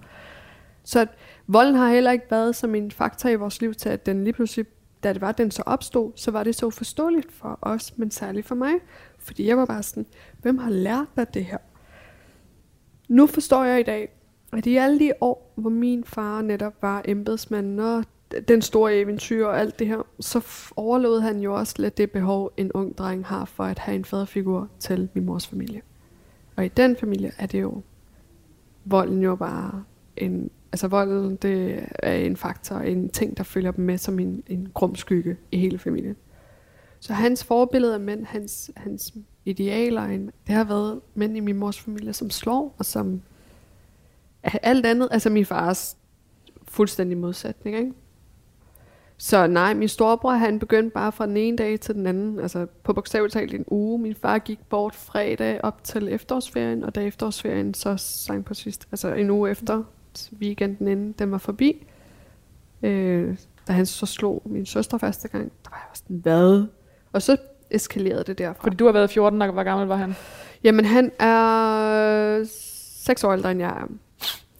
[0.85, 1.07] Så
[1.47, 4.33] volden har heller ikke været som en faktor i vores liv til, at den lige
[4.33, 4.67] pludselig,
[5.03, 8.47] da det var, den så opstod, så var det så forståeligt for os, men særligt
[8.47, 8.73] for mig.
[9.19, 10.07] Fordi jeg var bare sådan,
[10.43, 11.59] hvem har lært dig det her?
[13.13, 14.09] Nu forstår jeg i dag,
[14.53, 18.05] at i alle de år, hvor min far netop var embedsmand og
[18.49, 20.47] den store eventyr og alt det her, så
[20.77, 24.05] overlod han jo også lidt det behov, en ung dreng har for at have en
[24.05, 25.83] faderfigur til min mors familie.
[26.57, 27.83] Og i den familie er det jo
[28.85, 29.85] volden jo bare
[30.17, 34.43] en, altså volden det er en faktor, en ting, der følger dem med som en,
[34.47, 36.17] en grum skygge i hele familien.
[37.01, 39.15] Så hans forbillede af mænd, hans, hans
[39.45, 43.23] idealer, en, det har været mænd i min mors familie, som slår, og som
[44.43, 45.97] alt andet, altså min fars
[46.69, 47.93] fuldstændig modsætning, ikke?
[49.19, 52.67] Så nej, min storebror, han begyndte bare fra den ene dag til den anden, altså
[52.83, 53.99] på bogstaveligt talt en uge.
[53.99, 58.89] Min far gik bort fredag op til efterårsferien, og da efterårsferien så sang på sidst,
[58.93, 59.83] altså en uge efter,
[60.39, 61.87] weekenden inden den var forbi,
[62.83, 63.37] øh,
[63.69, 66.67] da han så slog min søster første gang, der var jeg sådan, hvad?
[67.13, 67.37] Og så
[67.75, 68.63] eskalerede det derfra.
[68.63, 70.15] Fordi du har været 14, og hvor gammel var han?
[70.65, 73.87] Jamen, han er 6 år ældre, end jeg er.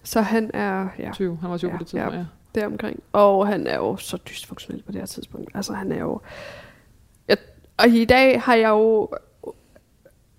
[0.05, 0.89] Så han er...
[0.99, 2.15] Ja, 20, han var 20 ja, på det tidspunkt,
[2.55, 2.61] ja.
[2.61, 2.67] ja.
[2.67, 3.03] omkring.
[3.13, 5.51] Og han er jo så dysfunktionel på det her tidspunkt.
[5.55, 6.21] Altså, han er jo...
[7.29, 7.37] Jeg,
[7.77, 9.09] og i dag har jeg jo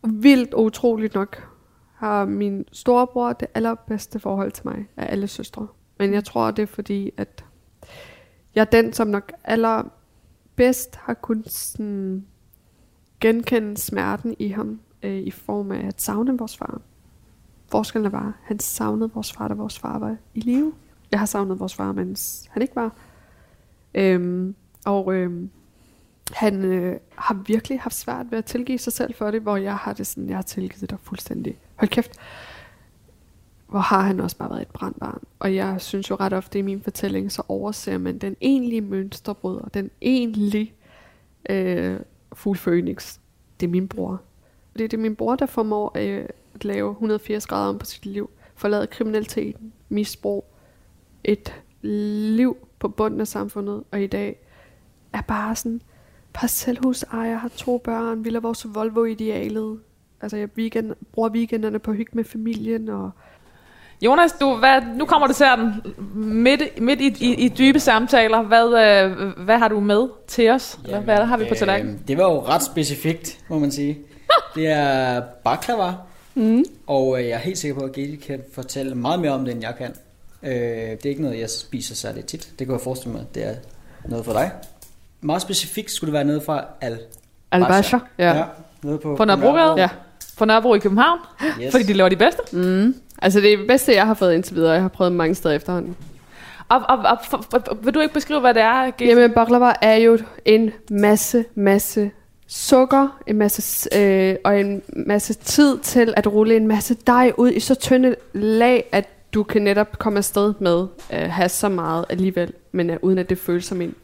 [0.03, 1.47] vildt utroligt nok
[1.93, 5.67] har min storebror det allerbedste forhold til mig af alle søstre.
[5.99, 7.45] Men jeg tror, det er fordi, at
[8.55, 12.25] jeg er den, som nok allerbedst har kunnet sådan
[13.23, 16.81] genkende smerten i ham øh, i form af at savne vores far.
[17.71, 20.73] Forskellen var, at han savnede vores far, da vores far var i live.
[21.11, 22.95] Jeg har savnet vores far, mens han ikke var.
[23.93, 24.55] Øhm,
[24.85, 25.49] og øhm,
[26.31, 29.77] han øh, har virkelig haft svært ved at tilgive sig selv for det, hvor jeg
[29.77, 31.57] har det sådan, jeg har tilgivet dig fuldstændig.
[31.75, 32.11] Hold kæft.
[33.67, 35.23] Hvor har han også bare været et brandbarn.
[35.39, 39.65] Og jeg synes jo ret ofte i min fortælling, så overser man den egentlige mønsterbryder,
[39.73, 40.73] den egentlige
[41.49, 41.99] øh,
[42.33, 43.17] Fugl Phoenix,
[43.59, 44.21] det er min bror.
[44.73, 46.25] Det er det min bror, der formår øh,
[46.55, 48.29] at lave 180 grader om på sit liv.
[48.55, 50.45] Forlade kriminaliteten, misbrug,
[51.23, 54.39] et liv på bunden af samfundet, og i dag
[55.13, 55.81] er bare sådan,
[56.33, 59.79] parcelhusejer, har to børn, vi lader vores Volvo-idealet.
[60.21, 63.11] Altså jeg weekend, bruger weekenderne på at hygge med familien, og
[64.05, 65.93] Jonas, du, hvad, nu kommer det den
[66.43, 68.41] midt, midt i, i, i dybe samtaler.
[68.41, 70.79] Hvad, øh, hvad har du med til os?
[70.87, 71.95] Jamen, hvad har vi på tallerkenen?
[71.95, 73.97] Øh, det var jo ret specifikt, må man sige.
[74.55, 75.93] det er baklava,
[76.35, 76.63] mm.
[76.87, 79.53] og øh, jeg er helt sikker på, at Gedi kan fortælle meget mere om det,
[79.53, 79.95] end jeg kan.
[80.43, 82.49] Øh, det er ikke noget, jeg spiser særlig tit.
[82.59, 83.55] Det kan jeg forestille mig, det er
[84.05, 84.51] noget for dig.
[85.21, 86.99] Meget specifikt skulle det være noget fra Al
[87.51, 87.85] Al
[88.19, 88.37] ja.
[88.37, 88.43] ja.
[88.83, 89.73] Noget på, på Nørrebrogade?
[89.77, 89.89] Ja.
[90.37, 91.19] På Nørrebro i København?
[91.61, 91.71] Yes.
[91.71, 92.41] Fordi de laver de bedste?
[92.51, 92.95] Mm.
[93.23, 94.71] Altså det er det bedste, jeg har fået indtil videre.
[94.71, 95.95] Jeg har prøvet mange steder efterhånden.
[96.69, 98.91] Og, og, og for, for, vil du ikke beskrive, hvad det er?
[98.91, 99.07] Gæs?
[99.09, 102.11] Jamen, baklava er jo en masse, masse
[102.47, 107.51] sukker, en masse, øh, og en masse tid til at rulle en masse dej ud
[107.51, 111.69] i så tynde lag, at du kan netop komme afsted med at øh, have så
[111.69, 113.95] meget alligevel, men uh, uden at det føles som en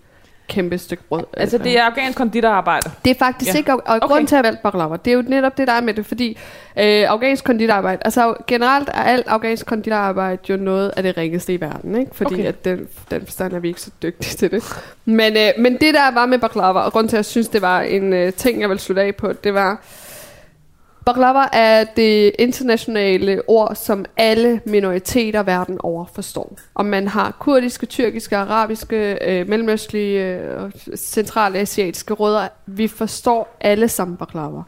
[0.49, 1.23] kæmpe stykke brød.
[1.37, 2.91] Altså, det er afghansk konditorarbejde?
[3.05, 3.57] Det er faktisk ja.
[3.57, 4.07] ikke, og, okay.
[4.07, 6.37] grunden til at valgt baklava, det er jo netop det, der er med det, fordi
[6.77, 11.61] øh, afghansk konditorarbejde, altså generelt er alt afghansk konditorarbejde jo noget af det ringeste i
[11.61, 12.15] verden, ikke?
[12.15, 12.45] fordi okay.
[12.45, 14.63] at den, den forstand er vi ikke så dygtige til det.
[15.05, 17.61] Men, øh, men det der var med baklava, og grunden til at jeg synes, det
[17.61, 19.81] var en øh, ting, jeg vil slutte af på, det var,
[21.09, 26.57] Baklava er det internationale ord, som alle minoriteter verden over forstår.
[26.75, 33.87] Om man har kurdiske, tyrkiske, arabiske, øh, mellemøstlige øh, og centralasiatiske rødder, vi forstår alle
[33.87, 34.61] sammen baklava.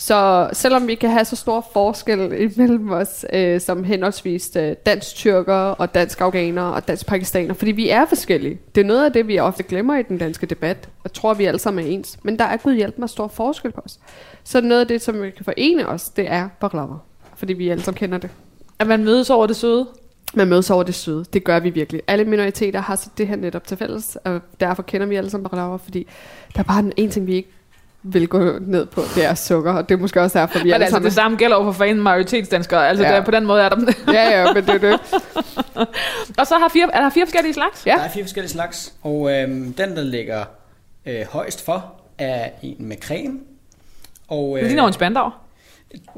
[0.00, 5.54] Så selvom vi kan have så stor forskel imellem os, øh, som henholdsvis øh, dansk-tyrker
[5.54, 8.58] og dansk-afghanere og dansk-pakistaner, fordi vi er forskellige.
[8.74, 11.44] Det er noget af det, vi ofte glemmer i den danske debat, og tror, vi
[11.44, 12.18] alle sammen er ens.
[12.22, 13.98] Men der er gud hjælp med stor forskel på os.
[14.44, 16.94] Så noget af det, som vi kan forene os, det er baklava.
[17.36, 18.30] Fordi vi alle sammen kender det.
[18.78, 19.86] At man mødes over det søde.
[20.34, 21.24] Man mødes over det søde.
[21.32, 22.02] Det gør vi virkelig.
[22.06, 25.44] Alle minoriteter har så det her netop til fælles, og derfor kender vi alle sammen
[25.44, 26.06] baklava, fordi
[26.54, 27.50] der er bare en ting, vi ikke
[28.02, 30.72] vil gå ned på, det er sukker, og det er måske også derfor, vi Men
[30.74, 31.06] alle altså, sammen...
[31.06, 32.88] det samme gælder over for fan majoritetsdanskere.
[32.88, 33.12] Altså, Ja.
[33.12, 35.00] der, på den måde er der Ja, ja, men det er det.
[36.38, 37.86] Og så har fire, er der fire forskellige slags?
[37.86, 37.92] Ja.
[37.92, 40.44] Der er fire forskellige slags, og øhm, den, der ligger
[41.06, 43.38] øh, højst for, er en med creme.
[44.28, 45.30] Og, Det ligner jo en spandau.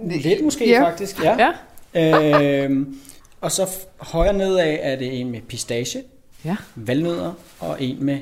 [0.06, 0.74] Lidt måske Ja.
[0.80, 0.84] ja.
[0.88, 1.50] faktisk, ja.
[1.94, 2.64] Ja.
[2.64, 2.96] øhm,
[3.40, 3.66] og så
[3.98, 6.02] højere nedad er det en med pistache,
[6.44, 6.56] Ja.
[6.74, 8.18] valnødder og en med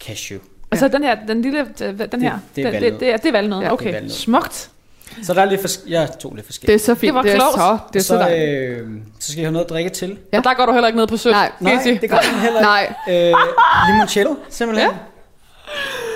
[0.00, 0.40] cashew.
[0.72, 2.90] Og så den her, den lille, den her, det er den, valnød.
[2.90, 3.58] det, det, er, det er valnød.
[3.58, 4.10] Ja, det er okay, valnød.
[4.10, 4.68] smukt.
[5.22, 6.82] Så der er lidt fors- jeg tog lidt Det forskelligt.
[6.82, 7.00] er så fint.
[7.08, 7.54] Det var det er close.
[7.56, 8.88] så, det er så, så, øh,
[9.20, 10.18] så skal jeg have noget at drikke til.
[10.32, 10.38] Ja.
[10.38, 11.32] Og der går du heller ikke ned på sødt.
[11.34, 11.52] Nej.
[11.60, 12.94] jeg Nej, det gør den heller ikke.
[13.06, 13.34] Nej, Øh,
[13.92, 14.90] limoncello, simpelthen.
[14.90, 14.96] Ja.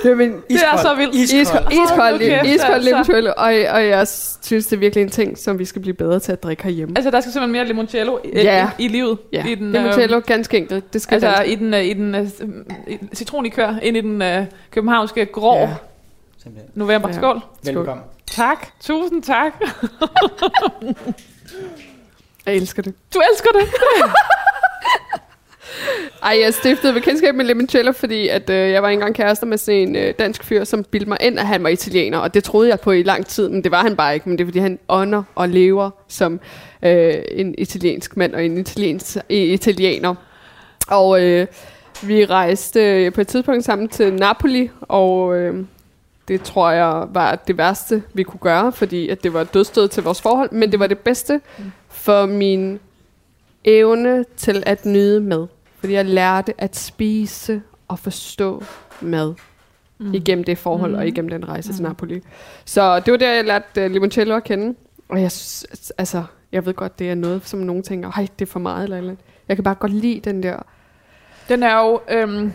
[0.03, 1.15] Det er min Det er så vildt.
[1.15, 1.41] Iskold.
[1.43, 2.89] iskold, iskold, kæft, iskold altså.
[2.91, 4.09] limoncello, og, og jeg
[4.43, 6.93] synes, det er virkelig en ting, som vi skal blive bedre til at drikke herhjemme.
[6.99, 8.71] Altså, der skal simpelthen mere limoncello i, Ja.
[8.79, 9.19] i, i livet.
[9.33, 10.93] Ja, I den, limoncello, ganske enkelt.
[10.93, 12.29] Det skal Altså, i den, øh, i den øh,
[13.15, 15.61] citronikør ind i den øh, københavnske grå Ja.
[15.61, 15.69] ja.
[16.43, 16.71] Simpelthen.
[16.75, 17.09] november.
[17.09, 17.15] Ja.
[17.15, 17.41] Skål.
[17.65, 18.05] Velkommen.
[18.27, 18.67] Tak.
[18.81, 19.53] Tusind tak.
[22.47, 22.95] Jeg elsker det.
[23.15, 23.69] Du elsker det.
[26.27, 29.81] Ej, jeg stiftede bekendtskab med limoncello, fordi at, øh, jeg var engang kærester med sådan
[29.81, 32.19] en øh, dansk fyr, som bildte mig ind, at han var italiener.
[32.19, 34.29] Og det troede jeg på i lang tid, men det var han bare ikke.
[34.29, 36.41] Men det er, fordi han ånder og lever som
[36.83, 40.15] øh, en italiensk mand og en italiensk, italiener.
[40.89, 41.47] Og øh,
[42.03, 45.65] vi rejste øh, på et tidspunkt sammen til Napoli, og øh,
[46.29, 49.89] det tror jeg var det værste, vi kunne gøre, fordi at det var et dødstød
[49.89, 51.41] til vores forhold, men det var det bedste
[51.89, 52.81] for min
[53.65, 55.47] evne til at nyde mad.
[55.87, 58.65] Fordi jeg lærte at spise og forstå
[59.01, 59.35] mad
[59.99, 60.15] mm.
[60.15, 60.99] igennem det forhold mm.
[60.99, 61.75] og igennem den rejse mm.
[61.75, 62.21] til Napoli.
[62.65, 64.75] Så det var der, jeg lærte uh, limoncello at kende.
[65.09, 65.31] Og jeg,
[65.99, 68.85] altså, jeg ved godt, det er noget, som nogen tænker, hej, det er for meget
[68.85, 69.25] eller et eller andet.
[69.49, 70.57] Jeg kan bare godt lide den der.
[71.49, 72.53] Den er jo, øhm,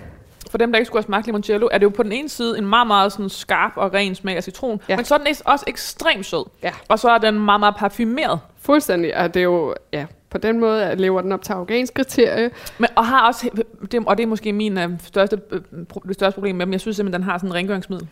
[0.51, 2.57] for dem, der ikke skulle have smagt limoncello, er det jo på den ene side
[2.57, 4.81] en meget, meget sådan skarp og ren smag af citron.
[4.89, 4.95] Ja.
[4.95, 6.45] Men så er den også ekstremt sød.
[6.63, 6.71] Ja.
[6.87, 8.39] Og så er den meget, meget parfumeret.
[8.57, 11.93] Fuldstændig, og det er jo, ja, på den måde at lever den op til afghansk
[11.93, 12.49] kriterie.
[12.77, 13.49] Men, og har også,
[13.91, 15.61] det, og det er måske min øh, største, øh,
[16.11, 18.07] største problem med dem, jeg synes simpelthen, den har sådan en rengøringsmiddel.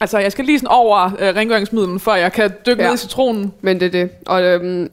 [0.00, 2.88] Altså, jeg skal lige sådan over øh, rengøringsmiddelen, før jeg kan dykke Ja.
[2.88, 3.52] ned i citronen.
[3.60, 4.10] Men det er det.
[4.26, 4.90] Og øhm,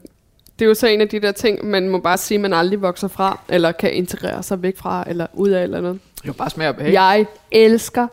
[0.58, 2.82] det er jo så en af de der ting, man må bare sige, man aldrig
[2.82, 5.98] vokser fra, eller kan integrere sig væk fra, eller ud af eller noget.
[6.26, 6.92] Jo bare smag og behag.
[6.92, 8.06] Jeg elsker,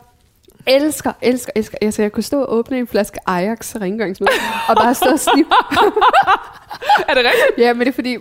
[0.66, 1.78] elsker, elsker, elsker.
[1.82, 4.34] Altså, jeg kunne stå og åbne en flaske Ajax rengøringsmiddel,
[4.68, 5.44] og bare stå og.
[7.08, 7.58] Er det rigtigt?
[7.58, 8.16] Ja, men det er fordi,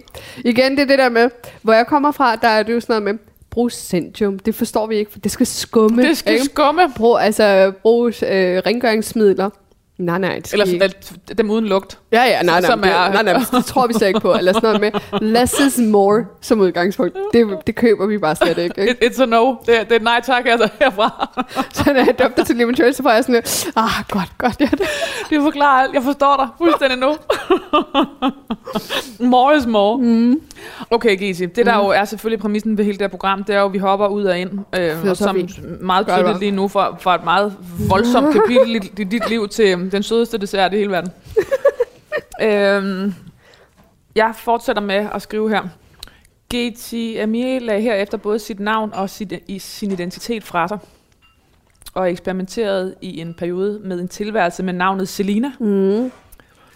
[0.46, 1.30] igen, det er det der med,
[1.62, 4.39] hvor jeg kommer fra, der er det jo sådan noget med, brug Centium.
[4.39, 6.04] Det forstår vi ikke, for det skal skumme.
[6.04, 6.46] Det skal ikke?
[6.46, 6.82] skumme.
[6.96, 9.50] Brug, altså, brug øh, rengøringsmidler.
[10.02, 11.99] Nej, nej, det Eller sådan, at dem uden lugt.
[12.12, 14.34] Ja, ja, nej, nej, Som det, er- nej, nej, det tror vi slet ikke på.
[14.34, 17.18] Eller sådan noget med, less is more som udgangspunkt.
[17.34, 18.82] Det, det køber vi bare slet ikke.
[18.82, 19.06] ikke?
[19.06, 19.56] It, it's a no.
[19.66, 21.30] Det, det er nej tak altså herfra.
[21.74, 23.43] Så når jeg døbte til limoncello, så får jeg sådan,
[23.76, 24.70] ah, godt, godt, ja,
[25.30, 25.41] det.
[25.41, 25.93] Forklarer alt.
[25.93, 27.16] Jeg forstår dig fuldstændig nu.
[29.20, 29.97] more is more.
[29.97, 30.41] Mm.
[30.91, 31.45] Okay, Giti.
[31.45, 33.74] Det der jo er selvfølgelig præmissen ved hele det her program, det er jo, at
[33.74, 34.52] vi hopper ud og ind.
[34.80, 35.82] Øh, og som fint.
[35.82, 37.54] meget tydeligt lige nu for, for et meget
[37.89, 41.12] voldsomt kapitel i, dit liv til den sødeste dessert i hele verden.
[42.48, 43.14] øhm,
[44.16, 45.62] jeg fortsætter med at skrive her.
[46.50, 50.80] Geti Amir lagde herefter både sit navn og sit, i sin identitet fra sig
[51.94, 55.52] og eksperimenterede i en periode med en tilværelse med navnet Selina.
[55.60, 56.12] Mm.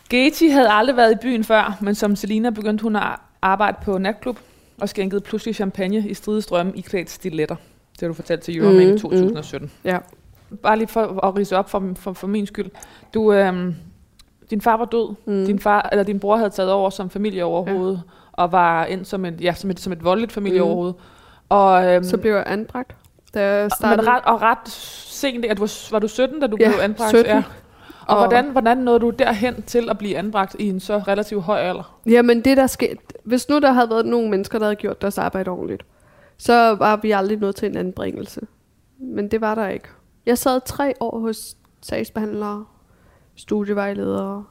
[0.09, 3.03] Geti havde aldrig været i byen før, men som Selina begyndte hun at
[3.41, 4.39] arbejde på natklub
[4.77, 7.55] og skænkede pludselig champagne i stridestrømme i klædt stiletter.
[7.91, 9.71] Det har du fortalt til Euroman Mm, i 2017.
[9.83, 9.97] Ja.
[10.63, 12.71] Bare lige for at rise op for, for, for min skyld.
[13.13, 13.75] Du, øhm,
[14.49, 15.15] din far var død.
[15.25, 15.45] Mm.
[15.45, 17.99] Din, far, eller din bror havde taget over som familieoverhoved, ja.
[18.31, 20.93] og var ind som et, ja, som et, som et voldeligt familieoverhoved.
[21.49, 22.95] Og, øhm, Så blev jeg anbragt,
[23.33, 24.09] da jeg men startede.
[24.09, 27.09] ret, og ret sent, at du var, var du 17, da du Ja, blev anbragt?
[27.09, 27.25] 17.
[27.25, 27.43] Ja.
[28.07, 31.43] Og, Og- hvordan, hvordan nåede du derhen til at blive anbragt i en så relativt
[31.43, 31.99] høj alder?
[32.05, 35.17] Jamen det der skete, hvis nu der havde været nogle mennesker, der havde gjort deres
[35.17, 35.83] arbejde ordentligt,
[36.37, 38.41] så var vi aldrig nået til en anbringelse.
[38.99, 39.87] Men det var der ikke.
[40.25, 42.65] Jeg sad tre år hos sagsbehandlere,
[43.35, 44.45] studievejledere,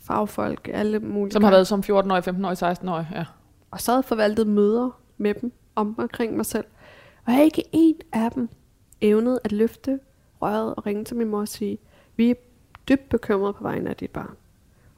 [0.00, 1.32] fagfolk, alle mulige.
[1.32, 3.08] Som har været som 14-årig, 15-årig, 16-årig.
[3.14, 3.24] Ja.
[3.70, 6.64] Og jeg forvaltet møder med dem om omkring mig selv.
[7.26, 8.48] Og jeg ikke en af dem
[9.00, 10.00] evnet at løfte
[10.42, 11.78] røret og ringe til min mor og sige,
[12.16, 12.34] vi er
[12.88, 14.34] dybt bekymrede på vegne af dit barn.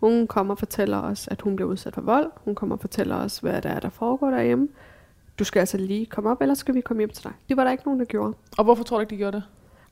[0.01, 2.31] Hun kommer og fortæller os, at hun bliver udsat for vold.
[2.45, 4.69] Hun kommer og fortæller os, hvad der er, der foregår derhjemme.
[5.39, 7.33] Du skal altså lige komme op, ellers skal vi komme hjem til dig.
[7.49, 8.35] Det var der ikke nogen, der gjorde.
[8.59, 9.45] Og hvorfor tror du ikke, de gjorde det?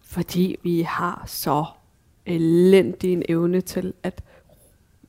[0.06, 1.64] Fordi vi har så
[2.26, 4.22] elendig en evne til at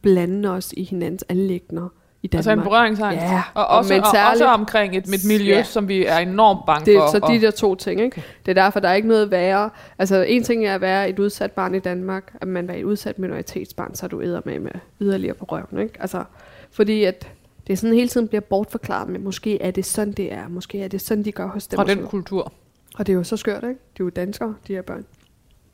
[0.01, 1.89] blande os i hinandens anlægner
[2.23, 2.39] i Danmark.
[2.39, 3.21] Altså en berøringsangst.
[3.23, 5.63] Ja, og, og også, men og, særligt- også omkring et, et miljø, Ja.
[5.63, 7.11] som vi er enormt bange Det er for.
[7.11, 8.23] så og- de der to ting, ikke?
[8.45, 9.69] Det er derfor, der er ikke noget værre.
[9.99, 12.83] Altså, en ting er at være et udsat barn i Danmark, at man er et
[12.83, 14.71] udsat minoritetsbarn, så er du æder med med
[15.01, 16.01] yderligere på røven, ikke?
[16.01, 16.23] Altså,
[16.71, 17.27] fordi at
[17.67, 20.81] det er sådan hele tiden bliver bortforklaret med, måske er det sådan, det er, måske
[20.83, 21.79] er det sådan, de gør hos dem.
[21.79, 22.53] og den kultur.
[22.97, 23.67] Og det er jo så skørt, ikke?
[23.67, 25.05] De er jo danskere, de her børn.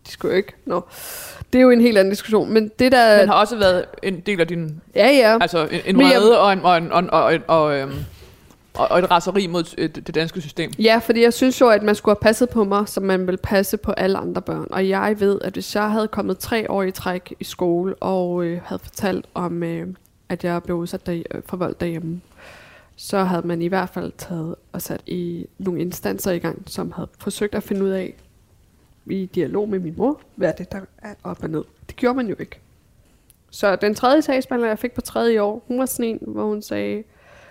[0.08, 0.54] De skulle jo ikke.
[0.66, 0.82] Nå.
[1.54, 2.54] Det er jo en helt anden diskussion.
[2.54, 3.20] Men det der...
[3.20, 5.38] Den har også været en del af din, Ja, ja.
[5.42, 7.92] altså en, en Men jeg- vrede og, en, og, en, og, og, og, øhm,
[8.74, 10.72] og, og et raseri mod øh, det, det danske system.
[10.80, 13.38] Ja, fordi jeg synes jo, at man skulle have passet på mig, som man vil
[13.38, 14.68] passe på alle andre børn.
[14.72, 18.44] Og jeg ved, at hvis jeg havde kommet tre år i træk i skole, og
[18.44, 19.88] øh, havde fortalt om, øh,
[20.30, 22.22] at jeg blev udsat der, øh, for vold derhjemme,
[22.96, 26.92] så havde man i hvert fald taget og sat i nogle instanser i gang, som
[26.92, 28.14] havde forsøgt at finde ud af,
[29.06, 31.64] i dialog med min mor, hvad er det, der er op og ned.
[31.88, 32.60] Det gjorde man jo ikke.
[33.50, 36.62] Så den tredje sagsbehandler, jeg fik på tredje år, hun var sådan en, hvor hun
[36.62, 37.04] sagde,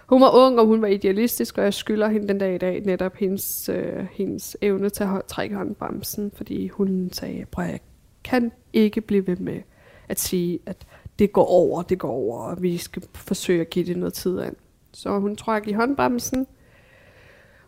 [0.07, 2.81] hun var ung, og hun var idealistisk, og jeg skylder hende den dag i dag
[2.81, 7.81] netop hendes, øh, hendes evne til at trække håndbremsen, fordi hun sagde, prøv jeg
[8.25, 9.61] kan ikke blive ved med
[10.09, 10.87] at sige, at
[11.19, 14.41] det går over, det går over, og vi skal forsøge at give det noget tid
[14.41, 14.57] an.
[14.93, 16.47] Så hun trak i håndbremsen,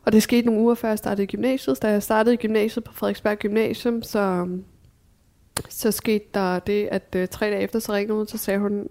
[0.04, 1.82] og det skete nogle uger før jeg startede gymnasiet.
[1.82, 4.48] Da jeg startede gymnasiet på Frederiksberg Gymnasium, så,
[5.68, 8.88] så skete der det, at uh, tre dage efter, så ringede hun, så sagde hun,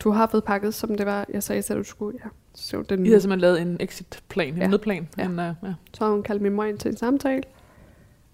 [0.00, 2.18] du har fået pakket, som det var, jeg sagde til, du skulle.
[2.24, 2.28] Ja.
[2.54, 4.66] Så, den, I havde simpelthen lavet en exit-plan, en Ja.
[4.66, 5.08] nødplan.
[5.18, 5.24] Ja.
[5.24, 5.74] En, uh, ja.
[5.94, 7.42] så har hun kaldt min mor ind til en samtale.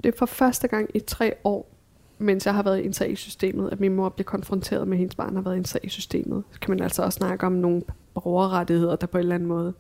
[0.05, 1.75] Det er for første gang i tre år,
[2.19, 5.15] mens jeg har været i i systemet, at min mor bliver konfronteret med, at hendes
[5.15, 6.45] barn har været i i systemet.
[6.51, 7.83] Så kan man altså også snakke om nogle
[8.15, 9.75] borgerrettigheder, der på en eller anden måde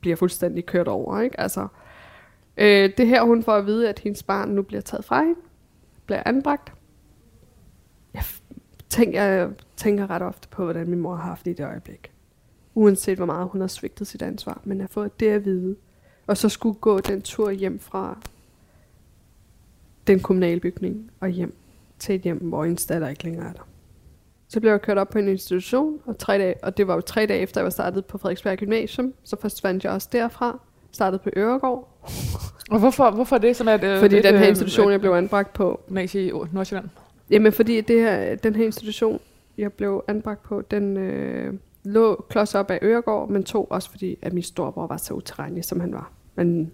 [0.00, 1.20] bliver fuldstændig kørt over.
[1.20, 1.40] Ikke?
[1.40, 1.68] Altså,
[2.56, 5.40] øh, det her, hun får at vide, at hendes barn nu bliver taget fra hende,
[6.06, 6.72] bliver anbragt.
[8.14, 8.42] Jeg f-
[8.88, 12.12] tænker, jeg tænker ret ofte på, hvordan min mor har haft det i det øjeblik.
[12.74, 15.76] Uanset hvor meget hun har svigtet sit ansvar, men at få det at vide,
[16.26, 18.18] og så skulle gå den tur hjem fra
[20.06, 21.54] den kommunale bygning og hjem
[21.98, 23.68] til et hjem, hvor en datter ikke længere er der.
[24.48, 27.00] Så blev jeg kørt op på en institution, og, tre dage, og det var jo
[27.00, 29.14] tre dage efter, jeg var startet på Frederiksberg Gymnasium.
[29.24, 30.60] Så forsvandt jeg også derfra.
[30.92, 31.96] Startede på Øregård,
[32.70, 33.56] Og hvorfor, hvorfor det?
[33.56, 35.80] Som er et, øh, fordi et, den her øh, institution, et jeg blev anbragt på,
[35.86, 36.88] Gymnasie i Nordsjælland.
[37.30, 39.20] Jamen fordi det her, den her institution,
[39.58, 44.18] jeg blev anbragt på, den øh, lå klods op af Øregård, men tog også fordi,
[44.22, 46.12] at min storebror var så utilregnelig, som han var.
[46.34, 46.72] Men,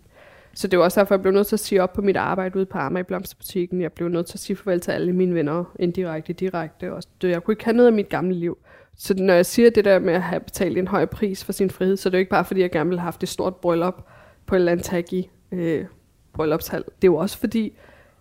[0.55, 2.57] så det var også derfor, jeg blev nødt til at sige op på mit arbejde
[2.57, 3.81] ude på Amager i Blomsterbutikken.
[3.81, 6.93] Jeg blev nødt til at sige farvel til alle mine venner, indirekte, direkte.
[6.93, 7.09] Også.
[7.23, 8.59] Det, jeg kunne ikke have noget af mit gamle liv.
[8.97, 11.71] Så når jeg siger det der med at have betalt en høj pris for sin
[11.71, 13.57] frihed, så er det jo ikke bare fordi, jeg gerne ville have haft et stort
[13.57, 14.07] bryllup
[14.47, 15.85] på en eller andet tag i øh,
[16.33, 16.85] bryllupshal.
[16.85, 17.73] Det er jo også fordi,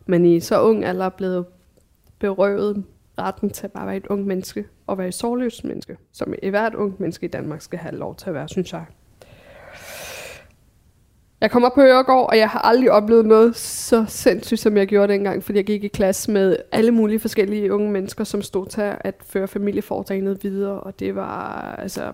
[0.06, 1.46] man i så ung alder er blevet
[2.20, 2.84] berøvet
[3.20, 6.76] retten til at bare være et ung menneske og være et sårløst menneske, som hvert
[6.76, 8.86] ungt menneske i Danmark skal have lov til at være, synes jeg.
[11.42, 14.88] Jeg kom op på Øregård, og jeg har aldrig oplevet noget så sindssygt, som jeg
[14.88, 18.66] gjorde dengang, fordi jeg gik i klasse med alle mulige forskellige unge mennesker, som stod
[18.66, 22.12] til at føre familieforetagendet videre, og det var altså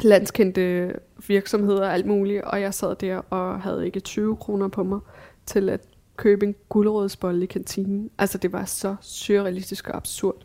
[0.00, 0.92] landskendte
[1.26, 5.00] virksomheder og alt muligt, og jeg sad der og havde ikke 20 kroner på mig
[5.46, 5.80] til at
[6.16, 8.10] købe en gulerodsbolle i kantinen.
[8.18, 10.36] Altså det var så surrealistisk og absurd.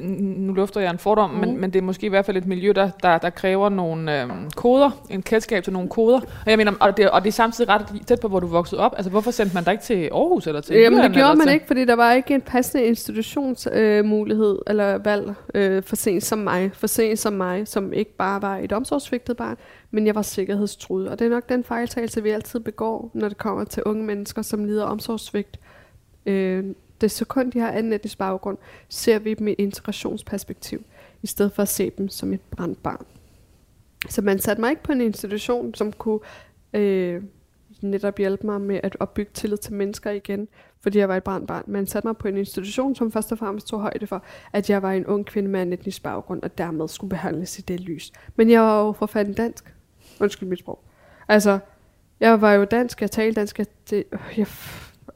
[0.00, 1.40] Nu lufter jeg en fordom, mm.
[1.40, 4.22] Men, men det er måske i hvert fald et miljø, der, der, der kræver nogle
[4.22, 6.20] øhm, koder, en kendskab til nogle koder.
[6.20, 8.80] Og jeg mener, og det, og det er samtidig ret tæt på, hvor du voksede
[8.80, 8.94] op.
[8.96, 11.54] Altså, hvorfor sendte man dig ikke til Aarhus eller til Jamen det gjorde man til,
[11.54, 16.38] ikke, fordi der var ikke en passende institutionsmulighed øh, eller valg øh, for sent som
[16.38, 16.70] mig.
[16.74, 19.56] For sent som mig, som ikke bare var et omsorgsvigtet barn,
[19.90, 21.08] men jeg var sikkerhedstruet.
[21.08, 24.42] Og det er nok den fejltagelse, vi altid begår, når det kommer til unge mennesker,
[24.42, 25.60] som lider omsorgsvigt.
[26.26, 26.64] Øh,
[27.02, 30.84] det sekund, de har anden etnisk baggrund, ser vi dem i et integrationsperspektiv,
[31.22, 33.06] i stedet for at se dem som et brændt barn.
[34.08, 36.20] Så man satte mig ikke på en institution, som kunne
[36.72, 37.22] øh,
[37.80, 40.48] netop hjælpe mig med at opbygge tillid til mennesker igen,
[40.80, 41.64] fordi jeg var et brændt barn.
[41.66, 44.82] Man satte mig på en institution, som først og fremmest tog højde for, at jeg
[44.82, 48.12] var en ung kvinde med en etnisk baggrund, og dermed skulle behandles i det lys.
[48.36, 49.74] Men jeg var jo for fanden dansk.
[50.20, 50.84] Undskyld mit sprog.
[51.28, 51.58] Altså,
[52.20, 54.04] jeg var jo dansk, jeg talte dansk, jeg, det,
[54.36, 54.46] jeg,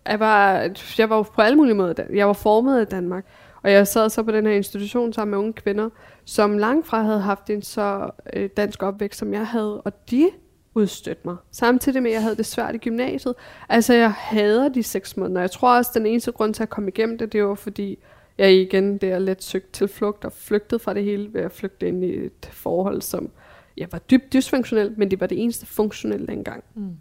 [0.09, 3.26] jeg, var, jeg var på alle mulige måder, jeg var formet i Danmark,
[3.62, 5.88] og jeg sad så på den her institution sammen med unge kvinder,
[6.24, 10.30] som langt fra havde haft en så øh, dansk opvækst, som jeg havde, og de
[10.74, 11.36] udstødte mig.
[11.50, 13.34] Samtidig med, at jeg havde det svært i gymnasiet.
[13.68, 15.40] Altså, jeg hader de seks måneder.
[15.40, 17.98] Jeg tror også, at den eneste grund til at komme igennem det, det var fordi,
[18.38, 21.88] jeg igen der let søgt til flugt og flygtede fra det hele ved at flygte
[21.88, 23.30] ind i et forhold, som
[23.76, 26.64] jeg var dybt dysfunktionelt, men det var det eneste funktionelle dengang.
[26.74, 26.96] Mm.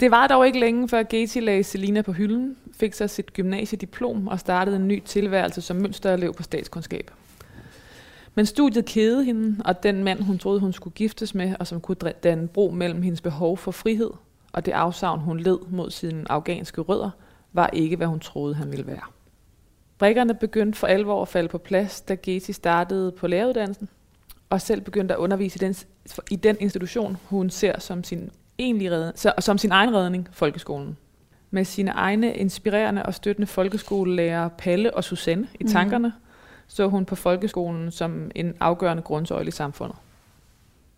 [0.00, 4.28] Det var dog ikke længe, før Gaty lagde Selina på hylden, fik sig sit gymnasiediplom
[4.28, 7.10] og startede en ny tilværelse som mønsterelev på statskundskab.
[8.34, 11.80] Men studiet kædede hende, og den mand, hun troede, hun skulle giftes med, og som
[11.80, 14.10] kunne danne bro mellem hendes behov for frihed
[14.56, 17.10] og det afsavn, hun led mod sine afghanske rødder,
[17.52, 19.02] var ikke, hvad hun troede, han ville være.
[19.98, 23.88] Brikkerne begyndte for alvor at falde på plads, da Geti startede på læreruddannelsen,
[24.50, 25.74] og selv begyndte at undervise i den,
[26.30, 30.96] i den institution, hun ser som sin, egentlige redning, som sin egen redning, folkeskolen.
[31.50, 35.72] Med sine egne inspirerende og støttende folkeskolelærer Palle og Susanne i mhm.
[35.72, 36.26] tankerne, mm
[36.66, 39.96] så hun på folkeskolen som en afgørende grundsøjle i samfundet.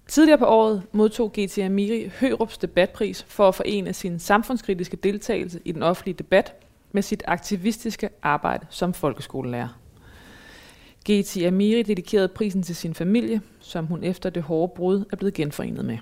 [0.09, 5.73] Tidligere på året modtog GT Amiri Hørups debatpris for at forene sin samfundskritiske deltagelse i
[5.73, 6.55] den offentlige debat
[6.93, 9.79] med sit aktivistiske arbejde som folkeskolelærer.
[11.11, 15.35] GT Amiri dedikerede prisen til sin familie, som hun efter det hårde brud er blevet
[15.35, 15.99] genforenet med.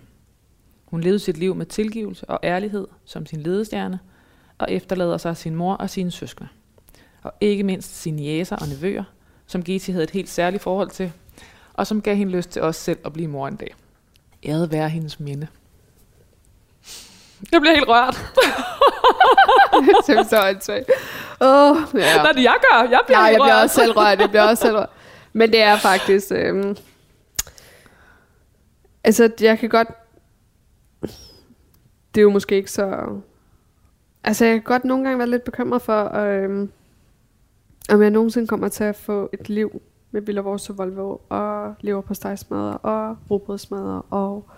[0.87, 3.99] Hun levede sit liv med tilgivelse og ærlighed som sin ledestjerne,
[4.59, 6.49] og efterlader sig sin mor og sine søskende.
[7.22, 9.05] Og ikke mindst sine jæser og nevøer,
[9.47, 11.12] som Giti havde et helt særligt forhold til,
[11.74, 13.74] og som gav hende lyst til os selv at blive mor en dag.
[14.45, 15.47] Æret være hendes minde.
[17.53, 18.14] Jeg bliver helt rørt.
[20.07, 20.91] det er så åndssvagt.
[21.41, 22.20] Oh, ja.
[22.20, 22.89] Hvad det jeg gør?
[22.91, 24.20] Jeg bliver ja, jeg bliver også selv rørt.
[24.20, 24.89] Jeg bliver også selv rørt.
[25.32, 26.26] Men det er faktisk...
[26.30, 26.76] Øhm,
[29.05, 29.89] altså, jeg kan godt...
[32.17, 33.19] Det er jo måske ikke så...
[34.25, 36.17] Altså, jeg kan godt nogle gange være lidt bekymret for...
[36.17, 36.71] Øhm,
[37.89, 42.01] om jeg nogensinde kommer til at få et liv med Villavors og Volvo, og lever
[42.01, 44.49] på stegsmadder, og robrødsmadder, og...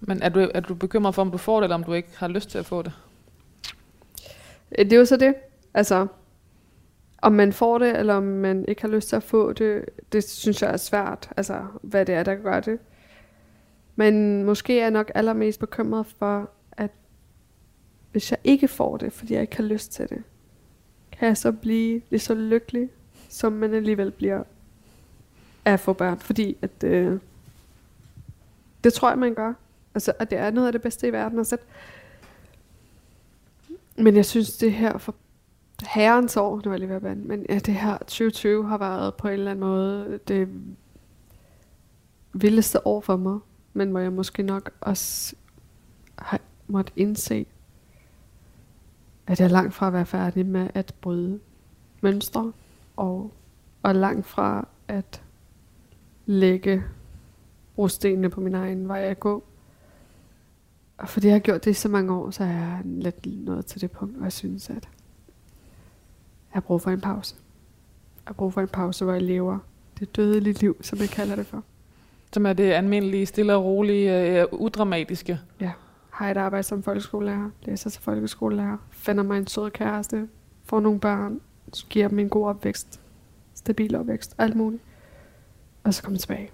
[0.00, 2.08] Men er du, er du bekymret for, om du får det, eller om du ikke
[2.16, 2.92] har lyst til at få det?
[4.78, 5.34] Øh, det er jo så det.
[5.74, 6.06] Altså,
[7.22, 10.24] om man får det, eller om man ikke har lyst til at få det, det
[10.24, 11.30] synes jeg er svært.
[11.36, 12.78] Altså, hvad det er, der gør det.
[13.96, 16.90] Men måske er jeg nok allermest bekymret for, at
[18.12, 20.22] hvis jeg ikke får det, fordi jeg ikke har lyst til det,
[21.12, 22.88] kan jeg så blive lige så lykkelig,
[23.28, 24.42] som man alligevel bliver
[25.64, 26.18] af at få børn.
[26.18, 27.18] Fordi at, øh,
[28.84, 29.52] det tror jeg, man gør.
[29.94, 31.64] Altså, at det er noget af det bedste i verden at sætte.
[33.96, 35.14] Men jeg synes, det her for
[35.86, 39.14] herrens år, det var lige ved at bande, men ja, det her 2020 har været
[39.14, 40.48] på en eller anden måde det
[42.32, 43.38] vildeste år for mig.
[43.72, 45.36] Men hvor jeg måske nok også
[46.18, 47.46] har måtte indse,
[49.26, 51.40] at jeg er langt fra at være færdig med at bryde
[52.00, 52.52] mønstre,
[52.96, 53.32] og,
[53.82, 55.22] og langt fra at
[56.26, 56.84] lægge
[57.74, 59.44] brostenene på min egen vej at gå.
[60.98, 63.66] Og fordi jeg har gjort det i så mange år, så er jeg lidt nået
[63.66, 67.34] til det punkt, hvor jeg synes, at jeg har brug for en pause.
[68.16, 69.58] Jeg har brug for en pause, hvor jeg lever
[69.98, 71.64] det dødelige liv, som jeg kalder det for.
[72.32, 75.40] Som er det almindelige, stille og rolige, uh, udramatiske.
[75.60, 75.70] Ja
[76.12, 80.28] har et arbejde som folkeskolelærer, læser til folkeskolelærer, finder mig en sød kæreste,
[80.64, 81.40] får nogle børn,
[81.90, 83.00] giver dem en god opvækst,
[83.54, 84.82] stabil opvækst, alt muligt.
[85.84, 86.50] Og så kommer tilbage.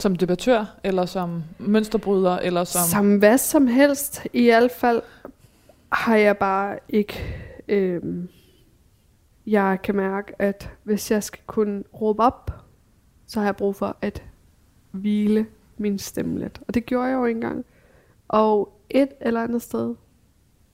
[0.00, 2.82] Som debattør, eller som mønsterbryder, eller som...
[2.90, 4.26] Som hvad som helst.
[4.32, 5.02] I hvert fald
[5.92, 7.24] har jeg bare ikke...
[7.68, 8.28] Øhm,
[9.46, 12.50] jeg kan mærke, at hvis jeg skal kunne råbe op,
[13.26, 14.22] så har jeg brug for at
[14.94, 16.60] hvile min stemme lidt.
[16.68, 17.64] Og det gjorde jeg jo engang.
[18.28, 19.94] Og et eller andet sted,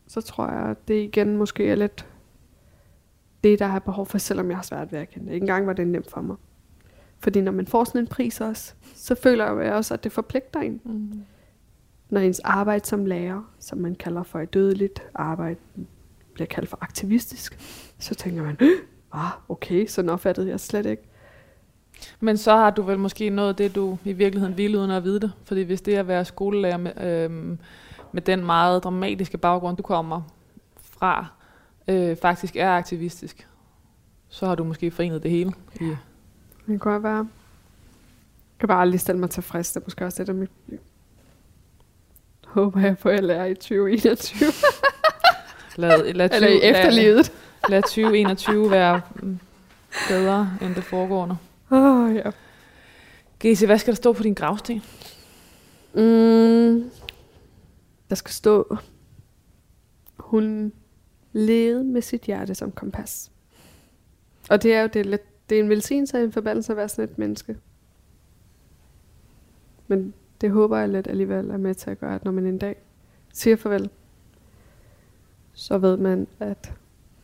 [0.06, 2.06] så tror jeg, at det igen måske er lidt
[3.44, 5.34] det, der har behov for, selvom jeg har svært ved at kende det.
[5.34, 6.36] Ikke engang var det nemt for mig.
[7.18, 10.60] Fordi når man får sådan en pris også, så føler jeg også, at det forpligter
[10.60, 10.80] en.
[10.84, 11.22] Mm.
[12.10, 15.58] Når ens arbejde som lærer, som man kalder for et dødeligt arbejde,
[16.34, 17.58] bliver kaldt for aktivistisk,
[17.98, 18.56] så tænker man,
[19.12, 21.09] ah, okay, så opfattede jeg slet ikke.
[22.20, 25.20] Men så har du vel måske noget det, du i virkeligheden ville uden at vide
[25.20, 25.32] det.
[25.44, 27.58] Fordi hvis det at være skolelærer med, øh,
[28.12, 30.22] med den meget dramatiske baggrund, du kommer
[30.82, 31.26] fra,
[31.88, 33.48] øh, faktisk er aktivistisk,
[34.28, 35.52] så har du måske forenet det hele.
[35.80, 35.86] Ja.
[35.86, 37.16] Det kan godt være.
[37.16, 39.72] Jeg kan bare aldrig stille mig tilfreds.
[39.72, 40.50] Det er måske også det, der mit.
[42.46, 44.40] Håber jeg på, at jeg lærer i 2021.
[45.76, 47.32] lad, lad 20, Eller i efterlivet.
[47.68, 49.00] Lad, lad 2021 være
[50.08, 51.36] bedre end det foregående.
[51.70, 52.30] Åh, oh, ja.
[53.40, 54.82] Gese, hvad skal der stå på din gravsten?
[55.94, 56.90] Mm,
[58.08, 58.76] der skal stå,
[60.16, 60.72] hun
[61.32, 63.32] levede med sit hjerte som kompas.
[64.50, 66.88] Og det er jo det lidt, det er en velsignelse og en forbandelse at være
[66.88, 67.56] sådan et menneske.
[69.88, 72.58] Men det håber jeg lidt alligevel er med til at gøre, at når man en
[72.58, 72.76] dag
[73.32, 73.90] siger farvel,
[75.52, 76.72] så ved man, at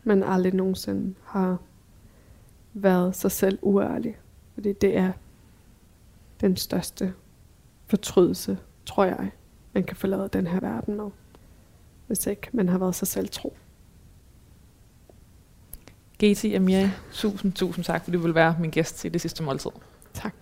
[0.05, 1.59] man aldrig nogensinde har
[2.75, 4.17] været sig selv uærlig.
[4.57, 5.13] Fordi det er
[6.41, 7.15] den største
[7.87, 9.31] fortrydelse, tror jeg,
[9.73, 11.11] man kan forlade den her verden med.
[12.07, 13.57] Hvis ikke man har været sig selv tro.
[16.19, 19.71] Geti Amiri, tusind, tusind tak, fordi du vil være min gæst i det sidste måltid.
[20.15, 20.35] Tak.